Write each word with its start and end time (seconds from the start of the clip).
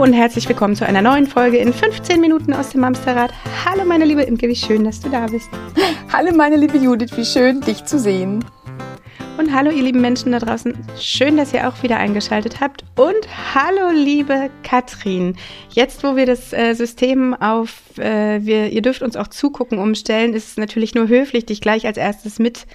Hallo 0.00 0.12
und 0.12 0.16
herzlich 0.16 0.48
willkommen 0.48 0.76
zu 0.76 0.86
einer 0.86 1.02
neuen 1.02 1.26
Folge 1.26 1.58
in 1.58 1.74
15 1.74 2.22
Minuten 2.22 2.54
aus 2.54 2.70
dem 2.70 2.82
Amsterrad. 2.84 3.34
Hallo 3.66 3.84
meine 3.84 4.06
liebe 4.06 4.22
Imke, 4.22 4.48
wie 4.48 4.56
schön, 4.56 4.82
dass 4.82 4.98
du 4.98 5.10
da 5.10 5.26
bist. 5.26 5.50
Hallo 6.10 6.34
meine 6.34 6.56
liebe 6.56 6.78
Judith, 6.78 7.14
wie 7.16 7.24
schön, 7.26 7.60
dich 7.60 7.84
zu 7.84 7.98
sehen. 7.98 8.42
Und 9.36 9.52
hallo 9.52 9.70
ihr 9.70 9.82
lieben 9.82 10.00
Menschen 10.00 10.32
da 10.32 10.38
draußen, 10.38 10.72
schön, 10.98 11.36
dass 11.36 11.52
ihr 11.52 11.68
auch 11.68 11.82
wieder 11.82 11.98
eingeschaltet 11.98 12.60
habt. 12.62 12.82
Und 12.96 13.28
hallo 13.54 13.90
liebe 13.92 14.48
Katrin. 14.62 15.36
Jetzt, 15.68 16.02
wo 16.02 16.16
wir 16.16 16.24
das 16.24 16.54
äh, 16.54 16.72
System 16.72 17.34
auf, 17.34 17.98
äh, 17.98 18.42
wir, 18.42 18.70
ihr 18.70 18.80
dürft 18.80 19.02
uns 19.02 19.16
auch 19.16 19.28
zugucken 19.28 19.78
umstellen, 19.78 20.32
ist 20.32 20.52
es 20.52 20.56
natürlich 20.56 20.94
nur 20.94 21.08
höflich, 21.08 21.44
dich 21.44 21.60
gleich 21.60 21.84
als 21.84 21.98
erstes 21.98 22.38
mit 22.38 22.66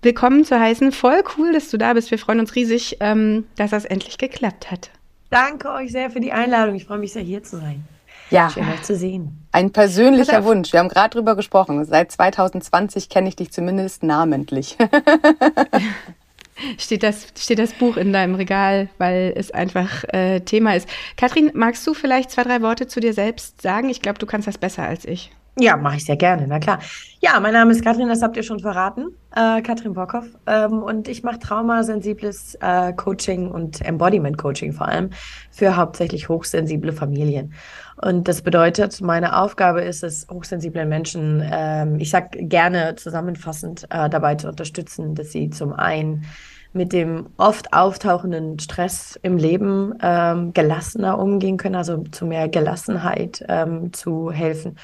willkommen 0.00 0.42
zu 0.46 0.58
heißen. 0.58 0.90
Voll 0.92 1.22
cool, 1.36 1.52
dass 1.52 1.68
du 1.68 1.76
da 1.76 1.92
bist. 1.92 2.10
Wir 2.10 2.18
freuen 2.18 2.40
uns 2.40 2.54
riesig, 2.54 2.96
ähm, 3.00 3.44
dass 3.56 3.72
das 3.72 3.84
endlich 3.84 4.16
geklappt 4.16 4.70
hat. 4.70 4.90
Danke 5.30 5.70
euch 5.70 5.92
sehr 5.92 6.10
für 6.10 6.20
die 6.20 6.32
Einladung. 6.32 6.74
Ich 6.74 6.84
freue 6.84 6.98
mich 6.98 7.12
sehr, 7.12 7.22
hier 7.22 7.42
zu 7.42 7.58
sein. 7.58 7.84
Ja. 8.30 8.50
Schön, 8.50 8.68
euch 8.68 8.82
zu 8.82 8.96
sehen. 8.96 9.46
Ein 9.52 9.70
persönlicher 9.70 10.44
Wunsch. 10.44 10.72
Wir 10.72 10.80
haben 10.80 10.88
gerade 10.88 11.10
drüber 11.10 11.36
gesprochen. 11.36 11.84
Seit 11.84 12.10
2020 12.10 13.08
kenne 13.08 13.28
ich 13.28 13.36
dich 13.36 13.52
zumindest 13.52 14.02
namentlich. 14.02 14.76
steht, 16.78 17.02
das, 17.02 17.28
steht 17.38 17.58
das 17.58 17.72
Buch 17.72 17.96
in 17.96 18.12
deinem 18.12 18.34
Regal, 18.34 18.88
weil 18.98 19.32
es 19.36 19.50
einfach 19.50 20.04
äh, 20.12 20.40
Thema 20.40 20.74
ist. 20.74 20.88
Kathrin, 21.16 21.50
magst 21.54 21.86
du 21.86 21.94
vielleicht 21.94 22.30
zwei, 22.30 22.42
drei 22.42 22.62
Worte 22.62 22.86
zu 22.86 23.00
dir 23.00 23.12
selbst 23.12 23.62
sagen? 23.62 23.88
Ich 23.88 24.02
glaube, 24.02 24.18
du 24.18 24.26
kannst 24.26 24.48
das 24.48 24.58
besser 24.58 24.82
als 24.82 25.04
ich. 25.04 25.30
Ja, 25.58 25.78
mache 25.78 25.96
ich 25.96 26.04
sehr 26.04 26.16
gerne, 26.16 26.46
na 26.46 26.58
klar. 26.58 26.80
Ja, 27.20 27.40
mein 27.40 27.54
Name 27.54 27.72
ist 27.72 27.82
Katrin, 27.82 28.08
das 28.08 28.20
habt 28.20 28.36
ihr 28.36 28.42
schon 28.42 28.60
verraten. 28.60 29.16
Äh, 29.34 29.62
Katrin 29.62 29.94
Bockhoff. 29.94 30.26
Ähm, 30.46 30.82
und 30.82 31.08
ich 31.08 31.22
mache 31.22 31.38
traumasensibles 31.38 32.56
äh, 32.60 32.92
Coaching 32.92 33.50
und 33.50 33.80
Embodiment 33.80 34.36
Coaching 34.36 34.74
vor 34.74 34.86
allem 34.86 35.08
für 35.50 35.76
hauptsächlich 35.76 36.28
hochsensible 36.28 36.92
Familien. 36.92 37.54
Und 38.02 38.28
das 38.28 38.42
bedeutet, 38.42 39.00
meine 39.00 39.38
Aufgabe 39.38 39.80
ist 39.80 40.04
es, 40.04 40.26
hochsensiblen 40.30 40.90
Menschen, 40.90 41.42
ähm, 41.50 41.98
ich 42.00 42.10
sag 42.10 42.32
gerne 42.32 42.94
zusammenfassend, 42.96 43.86
äh, 43.88 44.10
dabei 44.10 44.34
zu 44.34 44.48
unterstützen, 44.48 45.14
dass 45.14 45.32
sie 45.32 45.48
zum 45.48 45.72
einen 45.72 46.26
mit 46.74 46.92
dem 46.92 47.28
oft 47.38 47.72
auftauchenden 47.72 48.58
Stress 48.58 49.18
im 49.22 49.38
Leben 49.38 49.94
ähm, 50.02 50.52
gelassener 50.52 51.18
umgehen 51.18 51.56
können, 51.56 51.76
also 51.76 52.04
zu 52.12 52.26
mehr 52.26 52.50
Gelassenheit 52.50 53.42
ähm, 53.48 53.94
zu 53.94 54.30
helfen 54.30 54.76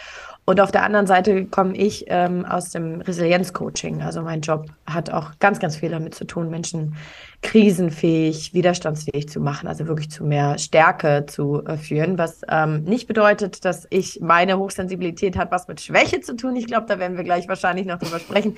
und 0.44 0.60
auf 0.60 0.72
der 0.72 0.82
anderen 0.82 1.06
Seite 1.06 1.44
komme 1.46 1.76
ich 1.76 2.06
ähm, 2.08 2.44
aus 2.44 2.70
dem 2.70 3.00
Resilienzcoaching. 3.00 4.02
Also 4.02 4.22
mein 4.22 4.40
Job 4.40 4.66
hat 4.86 5.10
auch 5.10 5.38
ganz, 5.38 5.60
ganz 5.60 5.76
viel 5.76 5.90
damit 5.90 6.16
zu 6.16 6.24
tun, 6.24 6.50
Menschen 6.50 6.96
krisenfähig, 7.42 8.52
widerstandsfähig 8.52 9.28
zu 9.28 9.38
machen, 9.38 9.68
also 9.68 9.86
wirklich 9.86 10.10
zu 10.10 10.24
mehr 10.24 10.58
Stärke 10.58 11.26
zu 11.26 11.64
äh, 11.64 11.76
führen, 11.76 12.18
was 12.18 12.42
ähm, 12.50 12.82
nicht 12.82 13.06
bedeutet, 13.06 13.64
dass 13.64 13.86
ich 13.90 14.20
meine 14.20 14.58
Hochsensibilität 14.58 15.36
hat 15.36 15.52
was 15.52 15.68
mit 15.68 15.80
Schwäche 15.80 16.20
zu 16.20 16.34
tun. 16.34 16.56
Ich 16.56 16.66
glaube, 16.66 16.86
da 16.88 16.98
werden 16.98 17.16
wir 17.16 17.24
gleich 17.24 17.46
wahrscheinlich 17.46 17.86
noch 17.86 17.98
drüber 17.98 18.18
sprechen, 18.18 18.56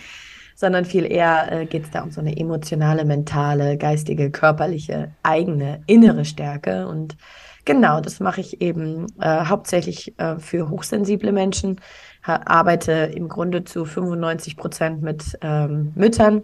sondern 0.55 0.87
viel 0.87 1.05
eher 1.05 1.53
äh, 1.53 1.67
geht 1.67 1.85
es 1.85 1.91
da 1.91 2.03
um 2.03 2.11
so 2.11 2.21
eine 2.23 2.35
emotionale, 2.35 3.05
mentale, 3.05 3.77
geistige, 3.77 4.31
körperliche, 4.31 5.13
eigene, 5.23 5.83
innere 5.87 6.25
Stärke 6.25 6.89
und 6.89 7.17
Genau, 7.65 8.01
das 8.01 8.21
mache 8.21 8.41
ich 8.41 8.61
eben 8.61 9.07
äh, 9.21 9.47
hauptsächlich 9.47 10.19
äh, 10.19 10.39
für 10.39 10.69
hochsensible 10.69 11.33
Menschen, 11.33 11.81
arbeite 12.23 12.93
im 13.15 13.29
Grunde 13.29 13.65
zu 13.65 13.85
95 13.85 14.57
Prozent 14.57 15.03
mit 15.03 15.39
ähm, 15.43 15.93
Müttern 15.95 16.43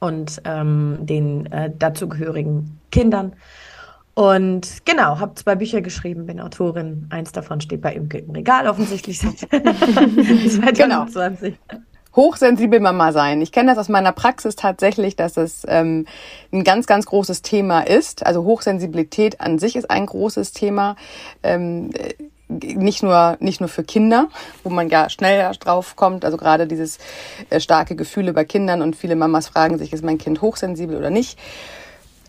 und 0.00 0.40
ähm, 0.44 0.98
den 1.02 1.46
äh, 1.46 1.70
dazugehörigen 1.76 2.80
Kindern. 2.90 3.34
Und 4.14 4.84
genau, 4.84 5.20
habe 5.20 5.34
zwei 5.34 5.54
Bücher 5.54 5.80
geschrieben, 5.80 6.26
bin 6.26 6.40
Autorin. 6.40 7.06
Eins 7.10 7.30
davon 7.30 7.60
steht 7.60 7.82
bei 7.82 7.94
Imke 7.94 8.18
im 8.18 8.30
Regal 8.30 8.66
offensichtlich 8.66 9.20
seit 9.20 9.34
2020. 10.76 11.54
Genau 11.68 11.80
hochsensibel 12.16 12.80
Mama 12.80 13.12
sein. 13.12 13.40
Ich 13.40 13.52
kenne 13.52 13.70
das 13.70 13.78
aus 13.78 13.88
meiner 13.88 14.12
Praxis 14.12 14.56
tatsächlich, 14.56 15.16
dass 15.16 15.36
es 15.36 15.64
ähm, 15.68 16.06
ein 16.52 16.64
ganz, 16.64 16.86
ganz 16.86 17.06
großes 17.06 17.42
Thema 17.42 17.80
ist. 17.80 18.26
Also 18.26 18.44
Hochsensibilität 18.44 19.40
an 19.40 19.58
sich 19.58 19.76
ist 19.76 19.90
ein 19.90 20.06
großes 20.06 20.52
Thema. 20.52 20.96
Ähm, 21.42 21.90
nicht 22.50 23.02
nur 23.02 23.36
nicht 23.38 23.60
nur 23.60 23.68
für 23.68 23.84
Kinder, 23.84 24.28
wo 24.64 24.70
man 24.70 24.88
ja 24.88 25.08
schneller 25.08 25.52
drauf 25.52 25.94
kommt, 25.94 26.24
also 26.24 26.36
gerade 26.36 26.66
dieses 26.66 26.98
äh, 27.48 27.60
starke 27.60 27.94
Gefühle 27.94 28.32
bei 28.32 28.44
Kindern 28.44 28.82
und 28.82 28.96
viele 28.96 29.14
Mamas 29.16 29.48
fragen 29.48 29.78
sich, 29.78 29.92
ist 29.92 30.04
mein 30.04 30.18
Kind 30.18 30.42
hochsensibel 30.42 30.96
oder 30.96 31.10
nicht? 31.10 31.38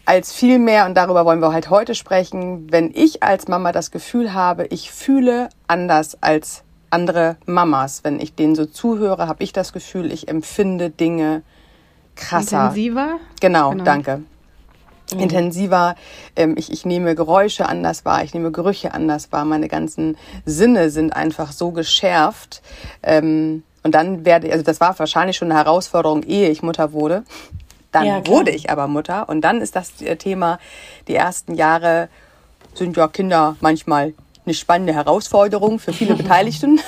Als 0.06 0.34
viel 0.34 0.60
mehr 0.60 0.86
und 0.86 0.96
darüber 0.96 1.26
wollen 1.26 1.42
wir 1.42 1.54
halt 1.54 1.70
heute 1.70 1.96
sprechen, 1.96 2.72
wenn 2.72 2.92
ich 2.94 3.24
als 3.24 3.48
Mama 3.48 3.72
das 3.72 3.92
Gefühl 3.92 4.34
habe, 4.34 4.66
ich 4.68 4.92
fühle 4.92 5.50
anders 5.68 6.18
als 6.22 6.64
andere 6.92 7.38
Mamas. 7.46 8.04
Wenn 8.04 8.20
ich 8.20 8.36
denen 8.36 8.56
so 8.56 8.66
zuhöre, 8.66 9.28
habe 9.28 9.44
ich 9.44 9.54
das 9.54 9.74
Gefühl, 9.74 10.12
ich 10.12 10.28
empfinde 10.28 10.90
Dinge 10.90 11.42
krasser. 12.16 12.68
Intensiver? 12.68 13.20
Genau, 13.40 13.72
genau. 13.72 13.84
danke. 13.84 14.22
Mhm. 15.14 15.20
Intensiver. 15.20 15.96
Ähm, 16.36 16.56
ich, 16.58 16.72
ich 16.72 16.86
nehme 16.86 17.16
Geräusche 17.16 17.68
anders 17.68 18.06
wahr, 18.06 18.24
ich 18.24 18.34
nehme 18.34 18.52
Gerüche 18.52 18.94
anders 18.94 19.32
wahr. 19.32 19.46
Meine 19.46 19.68
ganzen 19.68 20.18
Sinne 20.46 20.90
sind 20.90 21.16
einfach 21.16 21.52
so 21.52 21.72
geschärft. 21.72 22.62
Ähm, 23.04 23.64
und 23.84 23.96
dann 23.96 24.26
werde, 24.26 24.52
also 24.52 24.64
das 24.64 24.80
war 24.80 24.98
wahrscheinlich 25.00 25.38
schon 25.38 25.52
eine 25.52 25.60
Herausforderung, 25.60 26.24
ehe 26.24 26.50
ich 26.50 26.62
Mutter 26.62 26.94
wurde. 26.94 27.24
Dann 27.92 28.06
ja, 28.06 28.28
wurde 28.28 28.52
ich 28.52 28.70
aber 28.70 28.88
Mutter 28.88 29.28
und 29.28 29.42
dann 29.42 29.60
ist 29.60 29.76
das 29.76 29.96
Thema, 30.20 30.60
die 31.08 31.16
ersten 31.16 31.56
Jahre 31.56 32.08
sind 32.74 32.96
ja 32.96 33.10
Kinder 33.10 33.58
manchmal 33.60 34.14
eine 34.46 34.54
spannende 34.54 34.94
Herausforderung 34.94 35.80
für 35.80 35.94
viele 35.94 36.16
Beteiligten. 36.22 36.80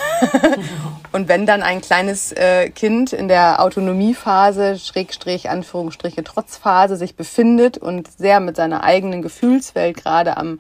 und 1.12 1.28
wenn 1.28 1.46
dann 1.46 1.64
ein 1.64 1.82
kleines 1.82 2.32
äh, 2.32 2.70
Kind 2.70 3.14
in 3.14 3.28
der 3.28 3.62
Autonomiephase, 3.62 4.78
Schrägstrich, 4.80 5.50
Anführungsstriche, 5.50 6.24
Trotzphase 6.24 6.96
sich 6.96 7.16
befindet 7.16 7.78
und 7.78 8.10
sehr 8.12 8.40
mit 8.40 8.56
seiner 8.56 8.84
eigenen 8.84 9.22
Gefühlswelt 9.22 9.98
gerade 9.98 10.38
am 10.38 10.60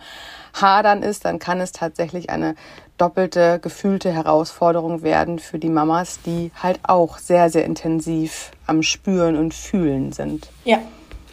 Hadern 0.53 1.01
ist, 1.01 1.25
dann 1.25 1.39
kann 1.39 1.59
es 1.61 1.71
tatsächlich 1.71 2.29
eine 2.29 2.55
doppelte 2.97 3.59
gefühlte 3.59 4.11
Herausforderung 4.11 5.01
werden 5.01 5.39
für 5.39 5.57
die 5.57 5.69
Mamas, 5.69 6.19
die 6.25 6.51
halt 6.61 6.79
auch 6.83 7.17
sehr, 7.17 7.49
sehr 7.49 7.65
intensiv 7.65 8.51
am 8.67 8.83
Spüren 8.83 9.35
und 9.35 9.53
Fühlen 9.53 10.11
sind. 10.11 10.49
Ja, 10.63 10.79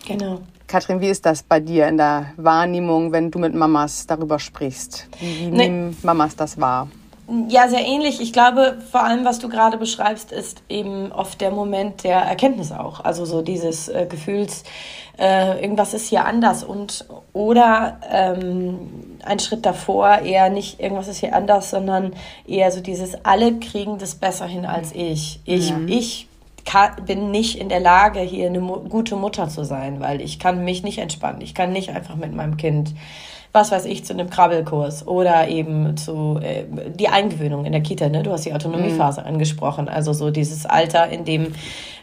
genau. 0.06 0.40
Katrin, 0.66 1.00
wie 1.00 1.08
ist 1.08 1.26
das 1.26 1.42
bei 1.42 1.58
dir 1.58 1.88
in 1.88 1.96
der 1.96 2.32
Wahrnehmung, 2.36 3.10
wenn 3.10 3.30
du 3.30 3.40
mit 3.40 3.54
Mamas 3.54 4.06
darüber 4.06 4.38
sprichst? 4.38 5.08
Wie, 5.18 5.46
nee. 5.46 5.68
nehmen 5.68 5.96
Mamas 6.02 6.36
das 6.36 6.60
wahr? 6.60 6.88
Ja, 7.48 7.68
sehr 7.68 7.84
ähnlich. 7.84 8.20
Ich 8.20 8.32
glaube, 8.32 8.78
vor 8.90 9.04
allem, 9.04 9.24
was 9.24 9.38
du 9.38 9.48
gerade 9.48 9.78
beschreibst, 9.78 10.32
ist 10.32 10.62
eben 10.68 11.12
oft 11.12 11.40
der 11.40 11.52
Moment 11.52 12.02
der 12.02 12.18
Erkenntnis 12.18 12.72
auch. 12.72 13.04
Also 13.04 13.24
so 13.24 13.40
dieses 13.42 13.88
äh, 13.88 14.06
Gefühls, 14.08 14.64
äh, 15.16 15.60
irgendwas 15.60 15.94
ist 15.94 16.08
hier 16.08 16.24
anders 16.24 16.64
und 16.64 17.04
oder 17.32 17.98
ähm, 18.10 19.18
ein 19.24 19.38
Schritt 19.38 19.64
davor 19.64 20.20
eher 20.20 20.50
nicht 20.50 20.80
irgendwas 20.80 21.06
ist 21.06 21.18
hier 21.18 21.36
anders, 21.36 21.70
sondern 21.70 22.14
eher 22.46 22.72
so 22.72 22.80
dieses 22.80 23.24
alle 23.24 23.58
kriegen 23.60 23.98
das 23.98 24.16
besser 24.16 24.46
hin 24.46 24.66
als 24.66 24.92
ich. 24.92 25.40
Ich, 25.44 25.72
mhm. 25.72 25.86
ich 25.86 26.26
kann, 26.64 27.04
bin 27.04 27.30
nicht 27.30 27.58
in 27.58 27.68
der 27.68 27.80
Lage, 27.80 28.20
hier 28.20 28.46
eine 28.46 28.60
mu 28.60 28.80
gute 28.80 29.16
Mutter 29.16 29.48
zu 29.48 29.64
sein, 29.64 30.00
weil 30.00 30.20
ich 30.20 30.38
kann 30.38 30.64
mich 30.64 30.82
nicht 30.82 30.98
entspannen. 30.98 31.40
Ich 31.40 31.54
kann 31.54 31.72
nicht 31.72 31.90
einfach 31.90 32.16
mit 32.16 32.34
meinem 32.34 32.56
Kind, 32.56 32.94
was 33.52 33.72
weiß 33.72 33.84
ich, 33.86 34.04
zu 34.04 34.12
einem 34.12 34.30
Krabbelkurs 34.30 35.06
oder 35.06 35.48
eben 35.48 35.96
zu 35.96 36.38
äh, 36.40 36.64
die 36.94 37.08
Eingewöhnung 37.08 37.64
in 37.64 37.72
der 37.72 37.80
Kita. 37.80 38.08
Ne? 38.08 38.22
Du 38.22 38.30
hast 38.30 38.44
die 38.44 38.54
Autonomiephase 38.54 39.22
mhm. 39.22 39.26
angesprochen, 39.26 39.88
also 39.88 40.12
so 40.12 40.30
dieses 40.30 40.66
Alter, 40.66 41.08
in 41.08 41.24
dem 41.24 41.52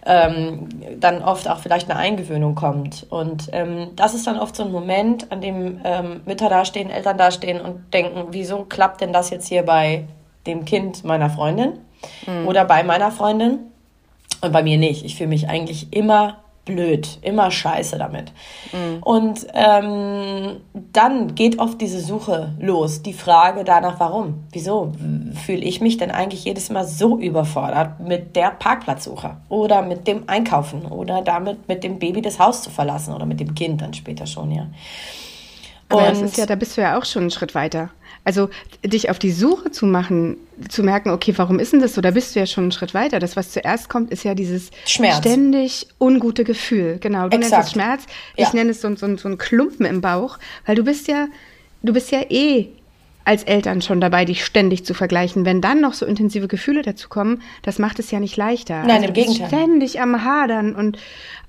ähm, 0.06 0.68
dann 1.00 1.22
oft 1.22 1.50
auch 1.50 1.60
vielleicht 1.60 1.90
eine 1.90 2.00
Eingewöhnung 2.00 2.56
kommt. 2.56 3.06
Und 3.10 3.50
ähm, 3.54 3.90
das 3.96 4.14
ist 4.14 4.28
dann 4.28 4.40
oft 4.40 4.56
so 4.56 4.64
ein 4.64 4.72
Moment, 4.72 5.32
an 5.32 5.42
dem 5.42 5.80
ähm, 5.84 6.22
Mütter 6.26 6.50
dastehen, 6.50 6.90
Eltern 6.90 7.18
dastehen 7.18 7.62
und 7.62 7.94
denken, 7.94 8.28
wieso 8.32 8.66
klappt 8.66 9.02
denn 9.02 9.14
das 9.14 9.30
jetzt 9.30 9.48
hier 9.48 9.64
bei 9.64 10.06
dem 10.46 10.66
Kind 10.66 11.04
meiner 11.04 11.30
Freundin 11.30 11.80
mhm. 12.26 12.48
oder 12.48 12.66
bei 12.66 12.84
meiner 12.84 13.12
Freundin? 13.12 13.60
Und 14.42 14.52
bei 14.52 14.64
mir 14.64 14.78
nicht. 14.78 15.06
Ich 15.06 15.16
fühle 15.16 15.30
mich 15.30 15.50
eigentlich 15.50 15.88
immer 15.92 16.38
blöd, 16.68 17.18
immer 17.22 17.50
scheiße 17.50 17.98
damit. 17.98 18.32
Mhm. 18.72 19.02
Und 19.02 19.48
ähm, 19.54 20.58
dann 20.94 21.34
geht 21.34 21.60
oft 21.60 21.82
diese 21.82 22.00
Suche 22.02 22.54
los, 22.60 23.02
die 23.02 23.14
Frage 23.14 23.64
danach, 23.64 24.00
warum, 24.00 24.44
wieso 24.52 24.92
fühle 25.46 25.64
ich 25.64 25.82
mich 25.82 25.98
denn 25.98 26.12
eigentlich 26.12 26.44
jedes 26.44 26.70
Mal 26.70 26.86
so 26.86 27.18
überfordert 27.18 28.00
mit 28.00 28.36
der 28.36 28.52
Parkplatzsuche 28.52 29.38
oder 29.50 29.82
mit 29.82 30.08
dem 30.08 30.24
Einkaufen 30.28 30.86
oder 30.86 31.22
damit 31.22 31.68
mit 31.68 31.84
dem 31.84 31.98
Baby 31.98 32.22
das 32.22 32.38
Haus 32.38 32.62
zu 32.62 32.70
verlassen 32.70 33.14
oder 33.16 33.26
mit 33.26 33.40
dem 33.40 33.56
Kind 33.56 33.82
dann 33.82 33.94
später 33.94 34.28
schon, 34.28 34.52
ja. 34.52 34.68
Aber 35.90 36.08
und 36.08 36.10
das 36.10 36.22
ist 36.22 36.38
ja, 36.38 36.46
da 36.46 36.56
bist 36.56 36.78
du 36.78 36.82
ja 36.82 36.98
auch 36.98 37.06
schon 37.06 37.24
einen 37.24 37.32
Schritt 37.32 37.56
weiter. 37.56 37.90
Also 38.24 38.50
dich 38.84 39.10
auf 39.10 39.20
die 39.20 39.32
Suche 39.32 39.72
zu 39.72 39.86
machen, 39.86 40.36
zu 40.68 40.84
merken, 40.84 41.12
okay, 41.12 41.34
warum 41.38 41.60
ist 41.60 41.72
denn 41.72 41.80
das 41.80 41.94
so? 41.94 42.02
Da 42.02 42.12
bist 42.12 42.36
du 42.36 42.40
ja 42.40 42.46
schon 42.46 42.66
einen 42.66 42.72
Schritt 42.74 42.94
weiter. 42.94 43.20
Das, 43.20 43.38
was 43.38 43.52
zuerst 43.52 43.88
kommt, 43.88 44.12
ist 44.12 44.26
ja 44.26 44.36
dieses 44.36 44.70
Schmerz. 44.86 45.20
ständig 45.20 45.88
ungute 45.98 46.44
Gefühl. 46.44 46.98
Genau, 47.00 47.30
du 47.30 47.38
Exakt. 47.38 47.52
nennst 47.52 47.68
es 47.68 47.72
Schmerz. 47.72 48.04
Ich 48.36 48.48
ja. 48.48 48.54
nenne 48.54 48.72
es 48.72 48.82
so, 48.82 48.94
so, 48.98 49.16
so 49.16 49.30
ein 49.30 49.38
Klumpen 49.38 49.86
im 49.86 50.02
Bauch, 50.02 50.40
weil 50.66 50.76
du 50.76 50.84
bist 50.84 51.08
ja 51.08 51.28
du 51.84 51.94
bist 51.94 52.12
ja 52.12 52.22
eh 52.30 52.68
als 53.26 53.44
Eltern 53.44 53.82
schon 53.82 54.00
dabei, 54.00 54.24
dich 54.24 54.46
ständig 54.46 54.86
zu 54.86 54.94
vergleichen. 54.94 55.44
Wenn 55.44 55.60
dann 55.60 55.82
noch 55.82 55.94
so 55.94 56.06
intensive 56.06 56.48
Gefühle 56.48 56.82
dazu 56.82 57.10
kommen, 57.10 57.42
das 57.62 57.78
macht 57.78 58.00
es 58.00 58.10
ja 58.10 58.22
nicht 58.22 58.38
leichter. 58.38 58.84
Nein, 58.84 59.02
also 59.02 59.08
im 59.08 59.14
Gegenteil. 59.14 59.48
Ständig 59.48 60.00
am 60.00 60.24
Hadern 60.24 60.76
und 60.76 60.98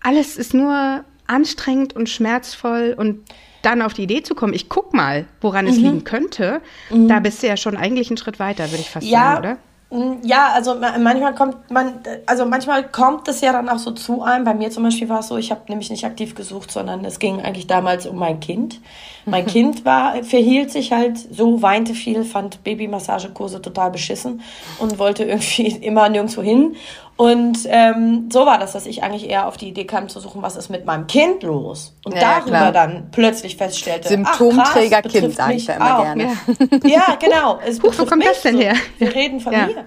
alles 0.02 0.37
ist 0.37 0.55
nur 0.55 1.05
anstrengend 1.29 1.94
und 1.94 2.08
schmerzvoll 2.08 2.94
und 2.96 3.20
dann 3.62 3.82
auf 3.82 3.94
die 3.94 4.02
Idee 4.02 4.22
zu 4.22 4.34
kommen, 4.34 4.55
ich 4.55 4.69
guck 4.69 4.94
mal, 4.94 5.26
woran 5.40 5.64
mhm. 5.64 5.70
es 5.70 5.76
liegen 5.76 6.05
könnte, 6.05 6.60
mhm. 6.90 7.08
da 7.08 7.20
bist 7.20 7.43
du 7.43 7.46
ja 7.46 7.56
schon 7.56 7.76
eigentlich 7.76 8.08
einen 8.10 8.16
Schritt 8.16 8.38
weiter, 8.38 8.70
würde 8.70 8.81
ich 8.81 8.90
fast 8.90 9.06
ja, 9.06 9.34
sagen, 9.34 9.38
oder? 9.38 9.58
Mm, 9.90 10.22
ja, 10.22 10.52
also 10.52 10.75
manchmal 10.75 11.34
kommt 11.34 11.70
man, 11.70 12.00
also 12.26 12.44
manchmal 12.44 12.87
kommt 12.88 13.26
es 13.26 13.40
ja 13.40 13.52
dann 13.52 13.70
auch 13.70 13.78
so 13.78 13.93
zu 13.93 14.22
einem. 14.22 14.44
Bei 14.44 14.52
mir 14.52 14.70
zum 14.70 14.82
Beispiel 14.82 15.08
war 15.08 15.20
es 15.20 15.28
so, 15.28 15.38
ich 15.38 15.50
habe 15.50 15.62
nämlich 15.69 15.88
nicht 15.88 16.05
aktiv 16.05 16.34
gesucht, 16.34 16.70
sondern 16.70 17.05
es 17.06 17.19
ging 17.19 17.40
eigentlich 17.40 17.66
damals 17.66 18.06
um 18.06 18.16
mein 18.16 18.38
Kind. 18.40 18.81
Mein 19.25 19.46
Kind 19.55 19.87
war, 19.87 20.22
verhielt 20.25 20.70
sich 20.70 20.93
halt 20.93 21.16
so, 21.16 21.62
weinte 21.62 21.94
viel, 21.94 22.25
fand 22.25 22.62
Babymassagekurse 22.64 23.62
total 23.62 23.90
beschissen 23.90 24.43
und 24.78 24.99
wollte 24.99 25.25
irgendwie 25.25 25.69
immer 25.82 26.08
nirgendwo 26.11 26.43
hin. 26.43 26.76
Und 27.18 27.66
ähm, 27.66 28.28
so 28.32 28.46
war 28.46 28.58
das, 28.58 28.74
dass 28.74 28.86
ich 28.86 29.02
eigentlich 29.02 29.28
eher 29.28 29.48
auf 29.48 29.56
die 29.56 29.70
Idee 29.70 29.86
kam 29.86 30.08
zu 30.08 30.20
suchen, 30.20 30.40
was 30.40 30.54
ist 30.54 30.68
mit 30.68 30.86
meinem 30.86 31.08
Kind 31.08 31.42
los? 31.42 31.96
Und 32.04 32.14
ja, 32.14 32.38
darüber 32.38 32.58
klar. 32.58 32.72
dann 32.72 33.08
plötzlich 33.10 33.56
feststellte, 33.56 34.08
Symptomträger 34.08 35.02
ach, 35.04 35.10
Kind, 35.10 35.34
sage 35.34 35.54
ich 35.54 35.66
da 35.66 35.74
immer 35.74 35.98
auch. 35.98 36.04
gerne. 36.04 36.36
Ja, 36.84 36.88
ja 36.88 37.14
genau. 37.20 37.58
Es 37.66 37.82
Huch, 37.82 37.92
wo 37.98 38.04
kommt 38.04 38.24
das 38.24 38.42
denn 38.42 38.58
her? 38.58 38.74
Wir 38.98 39.12
reden 39.12 39.40
von 39.40 39.52
ja. 39.52 39.66
mir. 39.66 39.84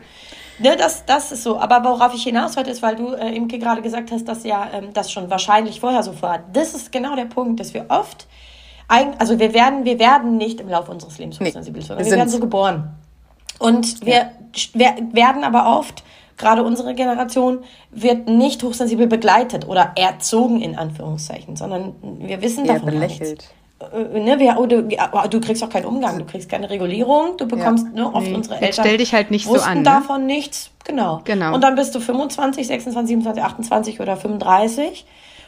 Ne, 0.59 0.75
das, 0.75 1.05
das 1.05 1.31
ist 1.31 1.43
so. 1.43 1.57
Aber 1.57 1.85
worauf 1.85 2.13
ich 2.13 2.23
hinaus 2.23 2.57
wollte, 2.57 2.69
ist, 2.69 2.81
weil 2.81 2.97
du, 2.97 3.13
äh, 3.13 3.33
Imke, 3.33 3.59
gerade 3.59 3.81
gesagt 3.81 4.11
hast, 4.11 4.27
dass 4.27 4.43
ja 4.43 4.67
ähm, 4.73 4.89
das 4.93 5.09
schon 5.09 5.29
wahrscheinlich 5.29 5.79
vorher 5.79 6.03
so 6.03 6.21
war. 6.21 6.39
Das 6.51 6.73
ist 6.73 6.91
genau 6.91 7.15
der 7.15 7.25
Punkt, 7.25 7.61
dass 7.61 7.73
wir 7.73 7.85
oft, 7.87 8.27
ein, 8.89 9.17
also 9.21 9.39
wir 9.39 9.53
werden, 9.53 9.85
wir 9.85 9.99
werden 9.99 10.35
nicht 10.35 10.59
im 10.59 10.67
Laufe 10.67 10.91
unseres 10.91 11.17
Lebens 11.17 11.39
hochsensibel, 11.39 11.81
nee, 11.81 11.87
sondern 11.87 12.05
wir 12.05 12.11
werden 12.11 12.29
so 12.29 12.41
geboren. 12.41 12.91
Und 13.57 14.05
wir, 14.05 14.31
wir 14.73 14.95
werden 15.13 15.45
aber 15.45 15.77
oft 15.79 16.03
gerade 16.41 16.63
unsere 16.63 16.93
Generation 16.93 17.59
wird 17.91 18.27
nicht 18.27 18.61
hochsensibel 18.63 19.07
begleitet 19.07 19.67
oder 19.67 19.93
erzogen 19.95 20.61
in 20.61 20.77
Anführungszeichen, 20.77 21.55
sondern 21.55 21.95
wir 22.19 22.41
wissen 22.41 22.65
davon 22.65 22.87
ja, 22.87 22.99
belächelt. 22.99 23.49
Äh, 23.93 24.19
ne, 24.19 24.39
wir, 24.39 24.57
oh, 24.59 24.65
du, 24.65 24.87
oh, 25.13 25.27
du, 25.29 25.39
kriegst 25.39 25.63
auch 25.63 25.69
keinen 25.69 25.85
Umgang, 25.85 26.19
du 26.19 26.25
kriegst 26.25 26.49
keine 26.49 26.69
Regulierung, 26.69 27.37
du 27.37 27.47
bekommst 27.47 27.87
ja. 27.95 28.03
ne, 28.03 28.13
oft 28.13 28.27
nee. 28.27 28.35
unsere 28.35 28.55
Eltern 28.55 28.85
stell 28.85 28.97
dich 28.97 29.13
halt 29.13 29.31
nicht 29.31 29.47
wussten 29.47 29.63
so 29.63 29.69
an, 29.69 29.77
ne? 29.79 29.83
davon 29.83 30.25
nichts, 30.25 30.71
genau. 30.83 31.21
genau. 31.23 31.53
Und 31.53 31.61
dann 31.61 31.75
bist 31.75 31.95
du 31.95 31.99
25, 31.99 32.67
26, 32.67 33.07
27, 33.07 33.43
28 33.43 33.99
oder 34.01 34.17
35 34.17 35.05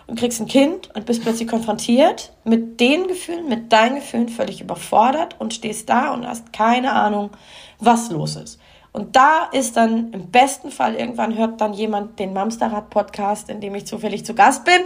und 0.08 0.20
kriegst 0.20 0.42
ein 0.42 0.48
Kind 0.48 0.90
und 0.96 1.06
bist 1.06 1.24
plötzlich 1.24 1.48
konfrontiert 1.48 2.34
mit 2.44 2.80
den 2.80 3.08
Gefühlen, 3.08 3.48
mit 3.48 3.72
deinen 3.72 3.96
Gefühlen, 3.96 4.30
völlig 4.30 4.62
überfordert 4.62 5.36
und 5.40 5.54
stehst 5.54 5.90
da 5.90 6.14
und 6.14 6.28
hast 6.28 6.52
keine 6.52 6.94
Ahnung, 6.94 7.32
was 7.80 8.10
los 8.12 8.36
ist. 8.36 8.60
Und 8.94 9.16
da 9.16 9.50
ist 9.52 9.76
dann 9.76 10.14
im 10.14 10.30
besten 10.30 10.70
Fall 10.70 10.94
irgendwann 10.94 11.36
hört 11.36 11.60
dann 11.60 11.74
jemand 11.74 12.20
den 12.20 12.32
Mamsterrad-Podcast, 12.32 13.50
in 13.50 13.60
dem 13.60 13.74
ich 13.74 13.88
zufällig 13.88 14.24
zu 14.24 14.36
Gast 14.36 14.66
bin 14.66 14.82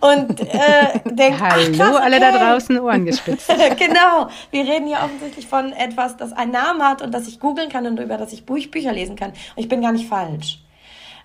und 0.00 0.40
äh, 0.40 1.00
denkt, 1.04 1.40
Hallo 1.40 1.72
krass, 1.72 1.96
okay. 1.96 2.04
alle 2.04 2.20
da 2.20 2.52
draußen 2.52 2.78
Ohren 2.78 3.04
gespitzt. 3.04 3.48
genau, 3.76 4.28
wir 4.52 4.62
reden 4.62 4.86
hier 4.86 4.98
offensichtlich 4.98 5.48
von 5.48 5.72
etwas, 5.72 6.16
das 6.16 6.32
einen 6.32 6.52
Namen 6.52 6.82
hat 6.82 7.02
und 7.02 7.12
das 7.12 7.26
ich 7.26 7.40
googeln 7.40 7.68
kann 7.68 7.84
und 7.86 7.98
über 7.98 8.16
das 8.16 8.32
ich 8.32 8.46
Bücher 8.46 8.92
lesen 8.92 9.16
kann. 9.16 9.30
Und 9.30 9.38
ich 9.56 9.68
bin 9.68 9.82
gar 9.82 9.90
nicht 9.90 10.08
falsch. 10.08 10.60